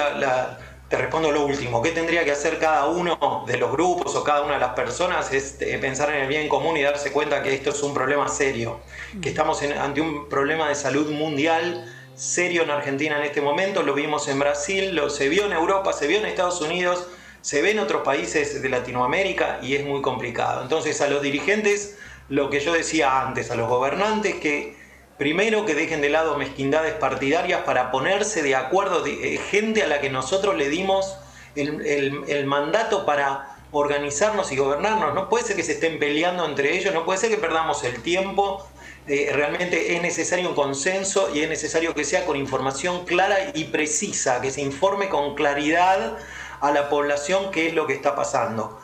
te 0.91 0.97
respondo 0.97 1.32
lo 1.32 1.45
último. 1.45 1.82
¿Qué 1.82 1.91
tendría 1.91 2.25
que 2.25 2.32
hacer 2.32 2.60
cada 2.60 2.88
uno 2.88 3.45
de 3.47 3.56
los 3.56 3.71
grupos 3.71 4.13
o 4.13 4.25
cada 4.25 4.41
una 4.41 4.56
de 4.56 4.60
las 4.60 4.73
personas? 4.73 5.32
Es 5.32 5.56
eh, 5.62 5.77
pensar 5.80 6.13
en 6.13 6.23
el 6.23 6.27
bien 6.27 6.49
común 6.49 6.75
y 6.75 6.82
darse 6.82 7.13
cuenta 7.13 7.41
que 7.41 7.54
esto 7.54 7.69
es 7.69 7.82
un 7.82 7.93
problema 7.93 8.27
serio, 8.27 8.82
que 9.21 9.30
estamos 9.30 9.62
ante 9.62 10.01
un 10.01 10.27
problema 10.27 10.67
de 10.67 10.75
salud 10.75 11.10
mundial 11.10 11.89
serio 12.13 12.63
en 12.63 12.71
Argentina 12.71 13.17
en 13.17 13.23
este 13.23 13.39
momento, 13.39 13.84
lo 13.84 13.93
vimos 13.93 14.27
en 14.27 14.38
Brasil, 14.38 14.93
lo 14.93 15.10
se 15.10 15.30
vio 15.30 15.45
en 15.45 15.54
Europa, 15.54 15.93
se 15.93 16.08
vio 16.08 16.19
en 16.19 16.25
Estados 16.25 16.60
Unidos, 16.60 17.08
se 17.39 17.62
ve 17.62 17.71
en 17.71 17.80
otros 17.80 18.01
países 18.01 18.62
de 18.62 18.67
Latinoamérica 18.67 19.60
y 19.63 19.75
es 19.75 19.86
muy 19.86 20.01
complicado. 20.01 20.62
Entonces 20.62 20.99
a 20.99 21.08
los 21.08 21.21
dirigentes, 21.21 21.97
lo 22.27 22.49
que 22.49 22.60
yo 22.60 22.73
decía 22.73 23.21
antes, 23.21 23.49
a 23.49 23.56
los 23.56 23.69
gobernantes, 23.69 24.36
que 24.36 24.75
primero 25.22 25.68
que 25.68 25.76
dejen 25.76 26.02
de 26.02 26.10
lado 26.10 26.36
mezquindades 26.36 26.96
partidarias 26.96 27.62
para 27.62 27.92
ponerse 27.92 28.42
de 28.42 28.56
acuerdo, 28.56 29.04
de, 29.04 29.36
eh, 29.36 29.38
gente 29.38 29.84
a 29.84 29.88
la 29.88 30.02
que 30.02 30.10
nosotros 30.10 30.58
le 30.58 30.68
dimos 30.68 31.16
el, 31.54 32.44
mandato 32.48 33.06
para 33.06 33.56
organizarnos 33.72 34.52
y 34.52 34.56
gobernarnos. 34.56 35.14
No 35.14 35.30
puede 35.30 35.44
ser 35.44 35.56
que 35.56 35.62
se 35.62 35.74
estén 35.74 36.00
peleando 36.00 36.44
entre 36.44 36.76
ellos, 36.76 36.92
no 36.92 37.06
puede 37.06 37.20
ser 37.20 37.30
que 37.30 37.38
perdamos 37.38 37.84
el 37.84 38.02
tiempo. 38.02 38.68
Eh, 39.06 39.30
realmente 39.32 39.96
es 39.96 40.02
necesario 40.02 40.50
un 40.50 40.56
consenso 40.56 41.30
y 41.32 41.42
es 41.42 41.50
necesario 41.50 41.94
que 41.94 42.04
sea 42.04 42.26
con 42.26 42.36
información 42.36 43.06
clara 43.06 43.52
y 43.54 43.66
precisa, 43.66 44.42
que 44.42 44.50
se 44.50 44.62
informe 44.62 45.08
con 45.08 45.36
claridad 45.36 46.18
a 46.62 46.72
la 46.72 46.90
población 46.90 47.52
qué 47.52 47.68
es 47.68 47.76
lo 47.76 47.86
que 47.86 47.94
está 47.94 48.16
pasando. 48.16 48.80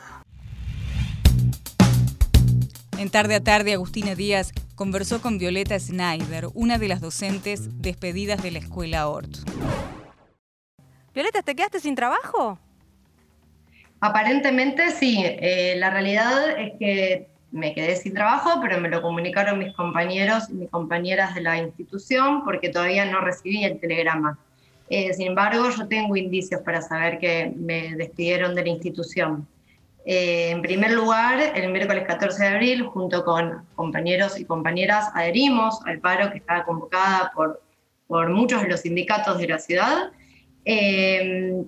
En 2.99 3.09
tarde 3.09 3.33
a 3.33 3.43
tarde, 3.43 3.73
Agustina 3.73 4.13
Díaz 4.13 4.51
conversó 4.77 5.19
con 5.23 5.39
Violeta 5.39 5.77
Snyder, 5.77 6.49
una 6.53 6.77
de 6.77 6.87
las 6.87 7.01
docentes 7.01 7.81
despedidas 7.81 8.43
de 8.43 8.51
la 8.51 8.59
escuela 8.59 9.09
ORT. 9.09 9.39
Violeta, 11.15 11.41
¿te 11.41 11.55
quedaste 11.55 11.79
sin 11.79 11.95
trabajo? 11.95 12.59
Aparentemente 13.99 14.91
sí. 14.91 15.23
Eh, 15.25 15.73
la 15.77 15.89
realidad 15.89 16.59
es 16.59 16.73
que 16.77 17.27
me 17.51 17.73
quedé 17.73 17.95
sin 17.95 18.13
trabajo, 18.13 18.59
pero 18.61 18.79
me 18.79 18.87
lo 18.87 19.01
comunicaron 19.01 19.57
mis 19.57 19.73
compañeros 19.73 20.43
y 20.51 20.53
mis 20.53 20.69
compañeras 20.69 21.33
de 21.33 21.41
la 21.41 21.57
institución 21.57 22.43
porque 22.45 22.69
todavía 22.69 23.05
no 23.05 23.21
recibí 23.21 23.63
el 23.63 23.79
telegrama. 23.79 24.37
Eh, 24.91 25.11
sin 25.15 25.29
embargo, 25.29 25.71
yo 25.75 25.87
tengo 25.87 26.15
indicios 26.15 26.61
para 26.61 26.83
saber 26.83 27.17
que 27.17 27.51
me 27.55 27.95
despidieron 27.95 28.53
de 28.53 28.61
la 28.61 28.69
institución. 28.69 29.47
Eh, 30.09 30.51
en 30.51 30.61
primer 30.61 30.91
lugar, 30.91 31.51
el 31.53 31.69
miércoles 31.69 32.05
14 32.07 32.41
de 32.41 32.47
abril, 32.47 32.83
junto 32.83 33.25
con 33.25 33.65
compañeros 33.75 34.39
y 34.39 34.45
compañeras, 34.45 35.09
adherimos 35.13 35.81
al 35.85 35.99
paro 35.99 36.31
que 36.31 36.37
estaba 36.37 36.63
convocada 36.63 37.33
por, 37.35 37.61
por 38.07 38.29
muchos 38.29 38.61
de 38.61 38.69
los 38.69 38.79
sindicatos 38.79 39.37
de 39.37 39.49
la 39.49 39.59
ciudad. 39.59 40.13
Eh, 40.63 41.61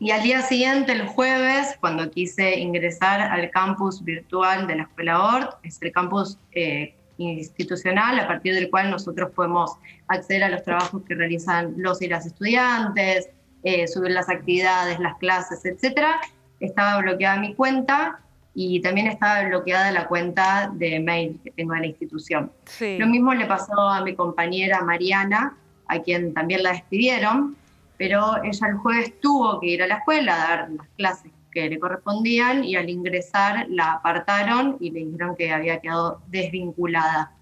y 0.00 0.10
al 0.10 0.22
día 0.22 0.42
siguiente, 0.42 0.92
el 0.92 1.06
jueves, 1.06 1.78
cuando 1.80 2.10
quise 2.10 2.58
ingresar 2.58 3.22
al 3.22 3.50
campus 3.50 4.04
virtual 4.04 4.66
de 4.66 4.76
la 4.76 4.82
Escuela 4.82 5.24
ORT, 5.24 5.54
es 5.62 5.80
el 5.80 5.90
campus 5.90 6.38
eh, 6.52 6.94
institucional 7.16 8.20
a 8.20 8.28
partir 8.28 8.54
del 8.54 8.68
cual 8.68 8.90
nosotros 8.90 9.30
podemos 9.34 9.78
acceder 10.08 10.44
a 10.44 10.50
los 10.50 10.62
trabajos 10.62 11.04
que 11.08 11.14
realizan 11.14 11.72
los 11.78 12.02
y 12.02 12.08
las 12.08 12.26
estudiantes, 12.26 13.30
eh, 13.62 13.88
subir 13.88 14.10
las 14.10 14.28
actividades, 14.28 15.00
las 15.00 15.16
clases, 15.16 15.64
etc. 15.64 16.20
Estaba 16.60 17.00
bloqueada 17.00 17.40
mi 17.40 17.54
cuenta 17.54 18.20
y 18.54 18.80
también 18.80 19.06
estaba 19.06 19.44
bloqueada 19.48 19.92
la 19.92 20.06
cuenta 20.08 20.70
de 20.74 21.00
mail 21.00 21.38
que 21.44 21.50
tengo 21.52 21.74
en 21.74 21.82
la 21.82 21.86
institución. 21.86 22.50
Lo 22.80 23.06
mismo 23.06 23.32
le 23.34 23.46
pasó 23.46 23.78
a 23.78 24.02
mi 24.02 24.14
compañera 24.14 24.82
Mariana, 24.82 25.56
a 25.86 26.00
quien 26.00 26.34
también 26.34 26.62
la 26.62 26.72
despidieron 26.72 27.56
pero 27.98 28.42
ella 28.44 28.68
el 28.68 28.76
jueves 28.76 29.20
tuvo 29.20 29.60
que 29.60 29.66
ir 29.66 29.82
a 29.82 29.88
la 29.88 29.96
escuela 29.96 30.34
a 30.34 30.48
dar 30.48 30.70
las 30.70 30.88
clases 30.96 31.32
que 31.50 31.68
le 31.68 31.78
correspondían 31.78 32.64
y 32.64 32.76
al 32.76 32.88
ingresar 32.88 33.66
la 33.68 33.94
apartaron 33.94 34.76
y 34.80 34.90
le 34.90 35.00
dijeron 35.00 35.34
que 35.36 35.52
había 35.52 35.80
quedado 35.80 36.22
desvinculada. 36.28 37.32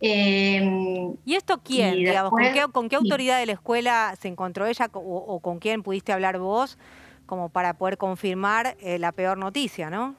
Em, 0.00 1.14
¿Y 1.24 1.34
esto 1.34 1.60
quién? 1.62 2.04
¿con, 2.72 2.88
qué, 2.88 2.96
autoridad 2.96 3.38
de 3.38 3.46
la 3.46 3.52
escuela 3.52 4.14
se 4.18 4.28
encontró 4.28 4.66
ella 4.66 4.90
o, 4.92 5.38
con 5.40 5.58
quién 5.58 5.82
pudiste 5.82 6.12
hablar 6.12 6.38
vos 6.38 6.76
como 7.26 7.48
para 7.48 7.74
poder 7.74 7.96
confirmar 7.98 8.76
eh, 8.80 8.98
la 8.98 9.12
peor 9.12 9.38
noticia, 9.38 9.90
no? 9.90 10.14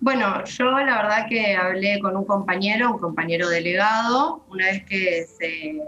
Bueno, 0.00 0.44
yo 0.44 0.70
la 0.70 1.02
verdad 1.02 1.26
que 1.28 1.56
hablé 1.56 1.98
con 2.00 2.16
un 2.16 2.24
compañero, 2.24 2.92
un 2.92 2.98
compañero 2.98 3.48
delegado, 3.48 4.44
una 4.50 4.66
vez 4.66 4.84
que 4.84 5.24
se 5.24 5.82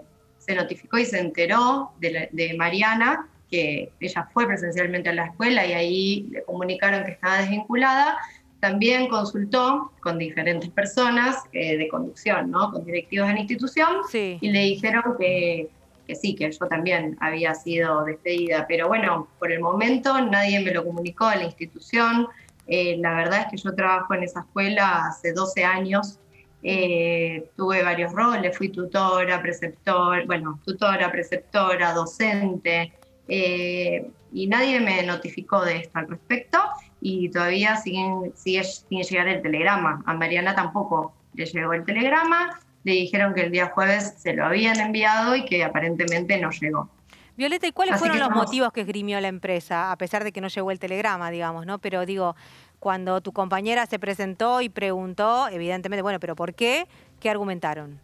se 0.48 0.54
notificó 0.54 0.96
y 0.96 1.04
se 1.04 1.20
enteró 1.20 1.90
de, 2.00 2.54
Mariana, 2.56 3.28
que 3.50 3.92
ella 4.00 4.28
fue 4.32 4.46
presencialmente 4.46 5.10
a 5.10 5.12
la 5.12 5.26
escuela 5.26 5.66
y 5.66 5.72
ahí 5.74 6.28
le 6.30 6.42
comunicaron 6.44 7.04
que 7.04 7.12
estaba 7.12 7.38
desvinculada, 7.38 8.16
también 8.58 9.08
consultó 9.08 9.92
con 10.00 10.18
diferentes 10.18 10.70
personas 10.70 11.36
eh, 11.52 11.76
de 11.76 11.86
conducción, 11.88 12.50
¿no? 12.50 12.72
con 12.72 12.84
directivos 12.86 13.28
de 13.28 13.34
la 13.34 13.40
institución, 13.40 13.88
y 14.12 14.50
le 14.50 14.60
dijeron 14.60 15.02
que, 15.18 15.68
que, 16.08 16.16
sí, 16.16 16.34
que 16.34 16.50
yo 16.50 16.66
también 16.66 17.16
había 17.20 17.54
sido 17.54 18.04
despedida. 18.04 18.66
Pero 18.66 18.88
bueno, 18.88 19.28
por 19.38 19.52
el 19.52 19.60
momento 19.60 20.20
nadie 20.20 20.58
me 20.58 20.72
lo 20.72 20.84
comunicó 20.84 21.26
a 21.26 21.36
la 21.36 21.44
institución. 21.44 22.26
Eh, 22.66 22.96
la 22.98 23.14
verdad 23.14 23.42
es 23.42 23.46
que 23.52 23.56
yo 23.58 23.74
trabajo 23.74 24.14
en 24.14 24.24
esa 24.24 24.40
escuela 24.40 25.06
hace 25.06 25.32
12 25.32 25.64
años 25.64 26.18
eh, 26.62 27.50
tuve 27.56 27.82
varios 27.82 28.12
roles, 28.12 28.56
fui 28.56 28.68
tutora, 28.68 29.40
preceptor, 29.40 30.26
bueno, 30.26 30.60
tutora, 30.64 31.10
preceptora, 31.10 31.92
docente, 31.92 32.92
eh, 33.28 34.10
y 34.32 34.46
nadie 34.48 34.80
me 34.80 35.02
notificó 35.04 35.64
de 35.64 35.78
esto 35.78 35.98
al 35.98 36.08
respecto 36.08 36.58
y 37.00 37.28
todavía 37.30 37.76
siguen, 37.76 38.32
sigue 38.34 38.64
sin 38.64 39.02
llegar 39.02 39.28
el 39.28 39.40
telegrama. 39.40 40.02
A 40.04 40.14
Mariana 40.14 40.54
tampoco 40.54 41.14
le 41.34 41.46
llegó 41.46 41.72
el 41.74 41.84
telegrama, 41.84 42.58
le 42.84 42.92
dijeron 42.92 43.34
que 43.34 43.42
el 43.42 43.50
día 43.50 43.66
jueves 43.66 44.14
se 44.18 44.32
lo 44.32 44.46
habían 44.46 44.78
enviado 44.80 45.36
y 45.36 45.44
que 45.44 45.64
aparentemente 45.64 46.38
no 46.38 46.50
llegó. 46.50 46.88
Violeta, 47.36 47.68
¿y 47.68 47.72
cuáles 47.72 47.98
fueron 47.98 48.18
los 48.18 48.30
motivos 48.30 48.72
que 48.72 48.80
esgrimió 48.80 49.20
la 49.20 49.28
empresa, 49.28 49.92
a 49.92 49.96
pesar 49.96 50.24
de 50.24 50.32
que 50.32 50.40
no 50.40 50.48
llegó 50.48 50.72
el 50.72 50.80
telegrama, 50.80 51.30
digamos, 51.30 51.66
¿no? 51.66 51.78
Pero 51.78 52.04
digo, 52.04 52.34
cuando 52.80 53.20
tu 53.20 53.32
compañera 53.32 53.86
se 53.86 54.00
presentó 54.00 54.60
y 54.60 54.68
preguntó, 54.68 55.48
evidentemente, 55.48 56.02
bueno, 56.02 56.18
pero 56.18 56.34
¿por 56.34 56.54
qué? 56.54 56.88
¿Qué 57.20 57.30
argumentaron? 57.30 58.00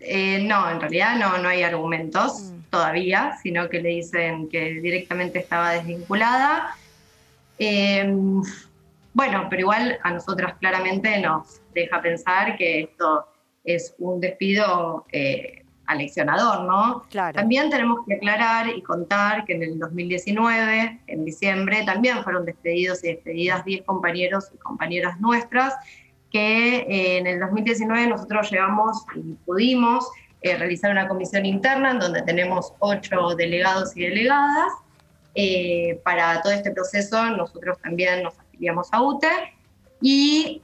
Eh, 0.00 0.42
no, 0.44 0.70
en 0.70 0.80
realidad 0.80 1.16
no, 1.16 1.38
no 1.38 1.48
hay 1.48 1.62
argumentos 1.62 2.52
mm. 2.52 2.70
todavía, 2.70 3.36
sino 3.42 3.68
que 3.68 3.80
le 3.80 3.88
dicen 3.90 4.48
que 4.48 4.74
directamente 4.74 5.38
estaba 5.38 5.72
desvinculada. 5.72 6.76
Em, 7.58 8.42
bueno, 9.12 9.46
pero 9.50 9.60
igual 9.60 9.98
a 10.02 10.12
nosotras 10.12 10.54
claramente 10.60 11.18
nos 11.20 11.60
deja 11.74 12.00
pensar 12.00 12.56
que 12.56 12.82
esto 12.82 13.26
es 13.74 13.94
un 13.98 14.20
despido 14.20 15.06
eh, 15.12 15.64
aleccionador, 15.86 16.64
¿no? 16.64 17.04
También 17.32 17.70
tenemos 17.70 18.00
que 18.06 18.14
aclarar 18.14 18.68
y 18.68 18.82
contar 18.82 19.44
que 19.46 19.54
en 19.54 19.62
el 19.62 19.78
2019, 19.78 21.00
en 21.06 21.24
diciembre, 21.24 21.82
también 21.84 22.22
fueron 22.22 22.44
despedidos 22.44 23.02
y 23.04 23.08
despedidas 23.08 23.64
10 23.64 23.82
compañeros 23.84 24.50
y 24.54 24.58
compañeras 24.58 25.18
nuestras, 25.18 25.74
que 26.30 26.76
eh, 26.80 27.18
en 27.18 27.26
el 27.26 27.40
2019 27.40 28.06
nosotros 28.06 28.50
llevamos 28.50 29.04
y 29.16 29.32
pudimos 29.46 30.06
eh, 30.42 30.56
realizar 30.56 30.90
una 30.90 31.08
comisión 31.08 31.46
interna 31.46 31.92
en 31.92 31.98
donde 31.98 32.22
tenemos 32.22 32.74
ocho 32.78 33.34
delegados 33.34 33.96
y 33.96 34.02
delegadas. 34.02 34.72
Eh, 35.34 36.00
para 36.04 36.40
todo 36.42 36.52
este 36.52 36.70
proceso 36.70 37.30
nosotros 37.30 37.78
también 37.82 38.24
nos 38.24 38.38
afiliamos 38.38 38.88
a 38.92 39.02
UTE 39.02 39.28
y 40.00 40.62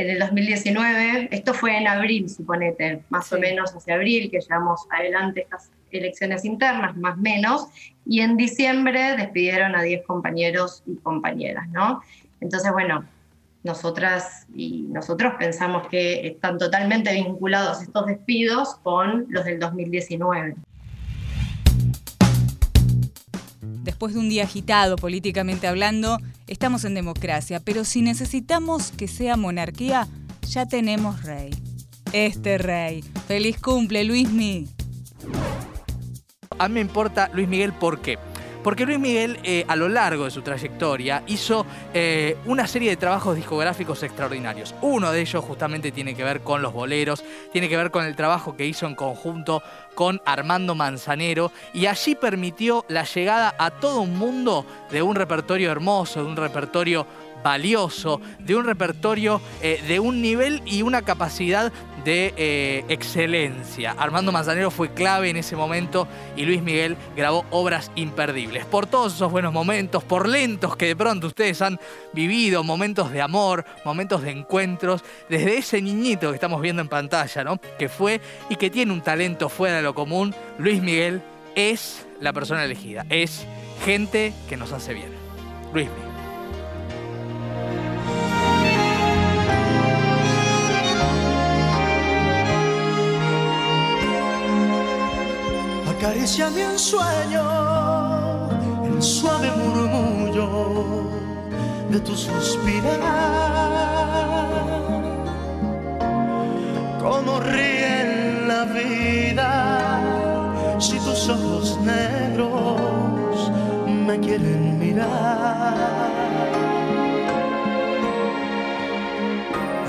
en 0.00 0.10
el 0.10 0.18
2019, 0.20 1.28
esto 1.32 1.54
fue 1.54 1.76
en 1.76 1.88
abril, 1.88 2.28
suponete, 2.28 3.02
más 3.08 3.32
o 3.32 3.38
menos 3.38 3.74
hacia 3.74 3.94
abril, 3.94 4.30
que 4.30 4.40
llevamos 4.40 4.86
adelante 4.90 5.42
estas 5.42 5.70
elecciones 5.90 6.44
internas, 6.44 6.96
más 6.96 7.16
o 7.16 7.20
menos, 7.20 7.66
y 8.06 8.20
en 8.20 8.36
diciembre 8.36 9.16
despidieron 9.16 9.74
a 9.74 9.82
10 9.82 10.06
compañeros 10.06 10.82
y 10.86 10.96
compañeras, 10.96 11.68
¿no? 11.70 12.02
Entonces, 12.40 12.70
bueno, 12.72 13.04
nosotras 13.64 14.46
y 14.54 14.82
nosotros 14.88 15.34
pensamos 15.38 15.88
que 15.88 16.26
están 16.28 16.58
totalmente 16.58 17.12
vinculados 17.12 17.82
estos 17.82 18.06
despidos 18.06 18.76
con 18.82 19.26
los 19.28 19.44
del 19.44 19.58
2019. 19.58 20.54
Después 23.98 24.14
de 24.14 24.20
un 24.20 24.28
día 24.28 24.44
agitado 24.44 24.94
políticamente 24.94 25.66
hablando, 25.66 26.18
estamos 26.46 26.84
en 26.84 26.94
democracia, 26.94 27.58
pero 27.58 27.84
si 27.84 28.00
necesitamos 28.00 28.92
que 28.92 29.08
sea 29.08 29.36
monarquía, 29.36 30.06
ya 30.42 30.66
tenemos 30.66 31.24
rey. 31.24 31.50
Este 32.12 32.58
rey. 32.58 33.02
Feliz 33.26 33.58
cumple, 33.58 34.04
Luismi. 34.04 34.68
A 36.60 36.68
mí 36.68 36.74
me 36.74 36.80
importa 36.80 37.28
Luis 37.34 37.48
Miguel 37.48 37.72
por 37.72 38.00
qué. 38.00 38.18
Porque 38.62 38.84
Luis 38.84 38.98
Miguel, 38.98 39.38
eh, 39.44 39.64
a 39.68 39.76
lo 39.76 39.88
largo 39.88 40.24
de 40.24 40.30
su 40.30 40.42
trayectoria, 40.42 41.22
hizo 41.26 41.64
eh, 41.94 42.36
una 42.44 42.66
serie 42.66 42.90
de 42.90 42.96
trabajos 42.96 43.36
discográficos 43.36 44.02
extraordinarios. 44.02 44.74
Uno 44.82 45.12
de 45.12 45.20
ellos 45.20 45.44
justamente 45.44 45.92
tiene 45.92 46.14
que 46.14 46.24
ver 46.24 46.40
con 46.40 46.60
los 46.60 46.72
boleros, 46.72 47.24
tiene 47.52 47.68
que 47.68 47.76
ver 47.76 47.90
con 47.90 48.04
el 48.04 48.16
trabajo 48.16 48.56
que 48.56 48.66
hizo 48.66 48.86
en 48.86 48.94
conjunto 48.94 49.62
con 49.94 50.20
Armando 50.24 50.74
Manzanero 50.74 51.50
y 51.72 51.86
allí 51.86 52.14
permitió 52.14 52.84
la 52.88 53.04
llegada 53.04 53.54
a 53.58 53.70
todo 53.70 54.00
un 54.00 54.16
mundo 54.16 54.66
de 54.90 55.02
un 55.02 55.16
repertorio 55.16 55.70
hermoso, 55.70 56.22
de 56.22 56.28
un 56.28 56.36
repertorio 56.36 57.06
valioso, 57.42 58.20
de 58.38 58.56
un 58.56 58.64
repertorio 58.64 59.40
eh, 59.62 59.82
de 59.86 60.00
un 60.00 60.20
nivel 60.20 60.62
y 60.66 60.82
una 60.82 61.02
capacidad 61.02 61.72
de 62.04 62.34
eh, 62.36 62.84
excelencia. 62.88 63.92
Armando 63.98 64.32
Manzanero 64.32 64.70
fue 64.70 64.92
clave 64.92 65.30
en 65.30 65.36
ese 65.36 65.56
momento 65.56 66.08
y 66.36 66.44
Luis 66.44 66.62
Miguel 66.62 66.96
grabó 67.16 67.44
obras 67.50 67.90
imperdibles. 67.94 68.64
Por 68.66 68.86
todos 68.86 69.14
esos 69.14 69.30
buenos 69.30 69.52
momentos, 69.52 70.04
por 70.04 70.28
lentos 70.28 70.76
que 70.76 70.86
de 70.86 70.96
pronto 70.96 71.26
ustedes 71.26 71.62
han 71.62 71.78
vivido, 72.12 72.64
momentos 72.64 73.10
de 73.10 73.22
amor, 73.22 73.64
momentos 73.84 74.22
de 74.22 74.30
encuentros, 74.30 75.02
desde 75.28 75.58
ese 75.58 75.82
niñito 75.82 76.30
que 76.30 76.34
estamos 76.34 76.60
viendo 76.60 76.82
en 76.82 76.88
pantalla, 76.88 77.44
¿no? 77.44 77.60
Que 77.78 77.88
fue 77.88 78.20
y 78.48 78.56
que 78.56 78.70
tiene 78.70 78.92
un 78.92 79.00
talento 79.00 79.48
fuera 79.48 79.76
de 79.76 79.82
lo 79.82 79.94
común, 79.94 80.34
Luis 80.58 80.82
Miguel 80.82 81.22
es 81.54 82.06
la 82.20 82.32
persona 82.32 82.64
elegida, 82.64 83.04
es 83.10 83.46
gente 83.84 84.32
que 84.48 84.56
nos 84.56 84.72
hace 84.72 84.94
bien. 84.94 85.12
Luis 85.72 85.88
Miguel. 85.88 86.07
Acaricia 95.98 96.48
mi 96.50 96.60
ensueño, 96.60 97.42
el 98.86 99.02
suave 99.02 99.50
murmullo 99.50 101.10
de 101.90 101.98
tu 102.00 102.14
suspirar. 102.14 102.98
Como 107.02 107.40
ríe 107.40 108.44
la 108.46 108.64
vida 108.64 109.50
si 110.78 110.98
tus 111.00 111.28
ojos 111.28 111.78
negros 111.80 113.50
me 114.06 114.20
quieren 114.20 114.78
mirar. 114.78 115.98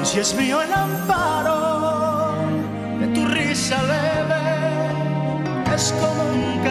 si 0.04 0.20
es 0.20 0.34
mío 0.34 0.60
el 0.60 0.74
amparo 0.74 2.34
de 3.00 3.08
tu 3.10 3.28
risa 3.28 3.78
leve, 3.84 4.29
como 5.88 6.24
un 6.24 6.62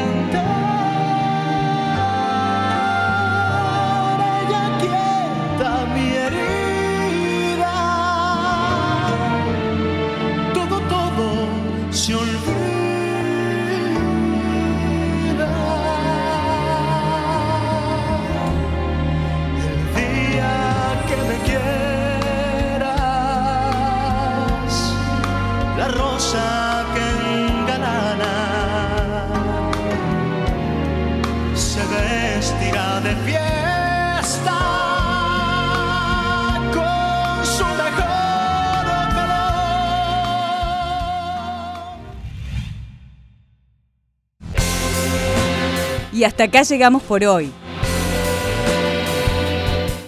Y 46.18 46.24
hasta 46.24 46.42
acá 46.44 46.62
llegamos 46.64 47.04
por 47.04 47.22
hoy. 47.22 47.52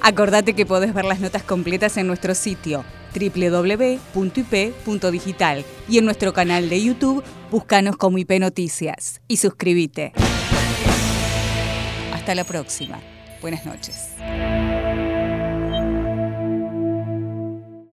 Acordate 0.00 0.54
que 0.54 0.66
podés 0.66 0.92
ver 0.92 1.04
las 1.04 1.20
notas 1.20 1.44
completas 1.44 1.96
en 1.98 2.08
nuestro 2.08 2.34
sitio 2.34 2.84
www.ip.digital 3.14 4.04
y 5.88 5.98
en 5.98 6.04
nuestro 6.04 6.32
canal 6.32 6.68
de 6.68 6.82
YouTube 6.82 7.22
búscanos 7.52 7.96
como 7.96 8.18
IP 8.18 8.40
Noticias 8.40 9.20
y 9.28 9.36
suscríbete. 9.36 10.12
Hasta 12.12 12.34
la 12.34 12.42
próxima. 12.42 12.98
Buenas 13.40 13.64
noches. 13.64 14.14